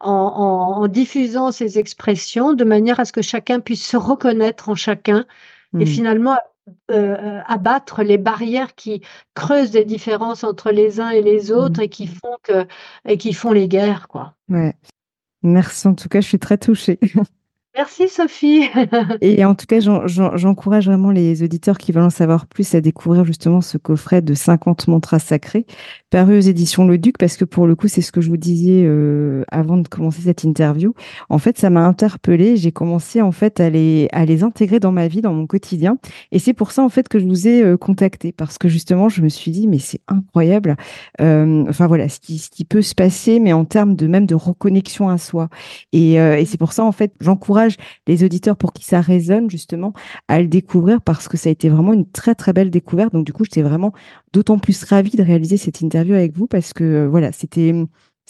en, 0.00 0.10
en, 0.10 0.82
en, 0.82 0.88
diffusant 0.88 1.52
ces 1.52 1.78
expressions 1.78 2.52
de 2.54 2.64
manière 2.64 2.98
à 2.98 3.04
ce 3.04 3.12
que 3.12 3.22
chacun 3.22 3.60
puisse 3.60 3.86
se 3.86 3.96
reconnaître 3.96 4.68
en 4.68 4.74
chacun, 4.74 5.24
et 5.78 5.84
mmh. 5.84 5.86
finalement 5.86 6.36
euh, 6.90 7.40
abattre 7.46 8.02
les 8.02 8.16
barrières 8.16 8.74
qui 8.74 9.02
creusent 9.34 9.70
des 9.70 9.84
différences 9.84 10.44
entre 10.44 10.70
les 10.70 10.98
uns 10.98 11.10
et 11.10 11.20
les 11.20 11.52
autres 11.52 11.80
Mmh. 11.80 11.84
et 11.84 11.88
qui 11.88 12.06
font 12.06 12.36
que 12.42 12.66
et 13.06 13.18
qui 13.18 13.32
font 13.34 13.52
les 13.52 13.68
guerres, 13.68 14.08
quoi. 14.08 14.34
Ouais. 14.48 14.74
Merci 15.44 15.86
en 15.86 15.94
tout 15.94 16.08
cas, 16.08 16.20
je 16.20 16.26
suis 16.26 16.38
très 16.38 16.58
touchée. 16.58 16.98
Merci 17.76 18.08
Sophie. 18.08 18.62
Et 19.20 19.44
en 19.44 19.56
tout 19.56 19.66
cas, 19.66 19.80
j'en- 19.80 20.06
j'en- 20.06 20.36
j'encourage 20.36 20.86
vraiment 20.86 21.10
les 21.10 21.42
auditeurs 21.42 21.76
qui 21.76 21.90
veulent 21.90 22.04
en 22.04 22.10
savoir 22.10 22.46
plus 22.46 22.72
à 22.76 22.80
découvrir 22.80 23.24
justement 23.24 23.60
ce 23.60 23.78
coffret 23.78 24.22
de 24.22 24.32
50 24.32 24.86
mantras 24.86 25.18
sacrés 25.18 25.66
paru 26.08 26.38
aux 26.38 26.40
éditions 26.40 26.86
Le 26.86 26.98
Duc, 26.98 27.18
parce 27.18 27.36
que 27.36 27.44
pour 27.44 27.66
le 27.66 27.74
coup, 27.74 27.88
c'est 27.88 28.00
ce 28.00 28.12
que 28.12 28.20
je 28.20 28.28
vous 28.30 28.36
disais 28.36 28.84
euh, 28.84 29.42
avant 29.50 29.76
de 29.76 29.88
commencer 29.88 30.22
cette 30.22 30.44
interview. 30.44 30.94
En 31.28 31.38
fait, 31.38 31.58
ça 31.58 31.68
m'a 31.68 31.84
interpellée. 31.84 32.56
J'ai 32.56 32.70
commencé 32.70 33.20
en 33.20 33.32
fait 33.32 33.58
à 33.58 33.70
les, 33.70 34.06
à 34.12 34.24
les 34.24 34.44
intégrer 34.44 34.78
dans 34.78 34.92
ma 34.92 35.08
vie, 35.08 35.20
dans 35.20 35.34
mon 35.34 35.48
quotidien. 35.48 35.98
Et 36.30 36.38
c'est 36.38 36.52
pour 36.52 36.70
ça 36.70 36.84
en 36.84 36.88
fait 36.88 37.08
que 37.08 37.18
je 37.18 37.24
vous 37.24 37.48
ai 37.48 37.60
euh, 37.64 37.76
contacté, 37.76 38.30
parce 38.30 38.56
que 38.56 38.68
justement, 38.68 39.08
je 39.08 39.20
me 39.20 39.28
suis 39.28 39.50
dit, 39.50 39.66
mais 39.66 39.80
c'est 39.80 40.00
incroyable. 40.06 40.76
Euh, 41.20 41.64
enfin 41.68 41.88
voilà, 41.88 42.08
ce 42.08 42.20
qui, 42.20 42.38
ce 42.38 42.50
qui 42.50 42.64
peut 42.64 42.82
se 42.82 42.94
passer, 42.94 43.40
mais 43.40 43.52
en 43.52 43.64
termes 43.64 43.96
de 43.96 44.06
même 44.06 44.26
de 44.26 44.36
reconnexion 44.36 45.08
à 45.08 45.18
soi. 45.18 45.48
Et, 45.92 46.20
euh, 46.20 46.36
et 46.38 46.44
c'est 46.44 46.58
pour 46.58 46.72
ça 46.72 46.84
en 46.84 46.92
fait, 46.92 47.12
j'encourage 47.20 47.63
les 48.06 48.24
auditeurs 48.24 48.56
pour 48.56 48.72
qui 48.72 48.84
ça 48.84 49.00
résonne 49.00 49.50
justement 49.50 49.92
à 50.28 50.40
le 50.40 50.48
découvrir 50.48 51.00
parce 51.00 51.28
que 51.28 51.36
ça 51.36 51.48
a 51.48 51.52
été 51.52 51.68
vraiment 51.68 51.92
une 51.92 52.10
très 52.10 52.34
très 52.34 52.52
belle 52.52 52.70
découverte. 52.70 53.12
Donc 53.12 53.24
du 53.24 53.32
coup, 53.32 53.44
j'étais 53.44 53.62
vraiment 53.62 53.92
d'autant 54.32 54.58
plus 54.58 54.82
ravie 54.84 55.16
de 55.16 55.22
réaliser 55.22 55.56
cette 55.56 55.80
interview 55.80 56.14
avec 56.14 56.36
vous 56.36 56.46
parce 56.46 56.72
que 56.72 56.84
euh, 56.84 57.08
voilà, 57.08 57.32
c'était 57.32 57.74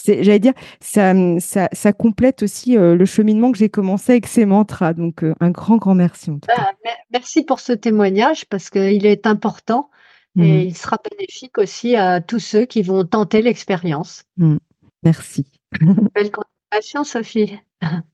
j'allais 0.05 0.41
dire, 0.41 0.55
ça, 0.81 1.15
ça, 1.39 1.69
ça, 1.73 1.93
complète 1.93 2.43
aussi 2.43 2.77
euh, 2.77 2.97
le 2.97 3.05
cheminement 3.05 3.53
que 3.53 3.59
j'ai 3.59 3.69
commencé 3.69 4.11
avec 4.11 4.27
ces 4.27 4.45
mantras. 4.45 4.93
Donc, 4.93 5.23
euh, 5.23 5.35
un 5.39 5.51
grand, 5.51 5.77
grand 5.77 5.95
merci. 5.95 6.33
En 6.33 6.41
tout 6.41 6.49
cas. 6.49 6.55
Ah, 6.57 6.91
merci 7.13 7.45
pour 7.45 7.61
ce 7.61 7.73
témoignage 7.73 8.45
parce 8.47 8.71
qu'il 8.71 9.07
est 9.07 9.29
important 9.29 9.89
Mmh. 10.35 10.43
et 10.43 10.63
il 10.65 10.77
sera 10.77 10.99
bénéfique 11.11 11.59
aussi 11.59 11.95
à 11.95 12.21
tous 12.21 12.41
ceux 12.41 12.65
qui 12.65 12.83
vont 12.83 13.05
tenter 13.05 13.41
l'expérience. 13.43 14.25
Mmh. 14.37 14.57
Merci. 15.03 15.47
Belle 16.15 16.31
continuation, 16.31 17.05
Sophie. 17.05 17.59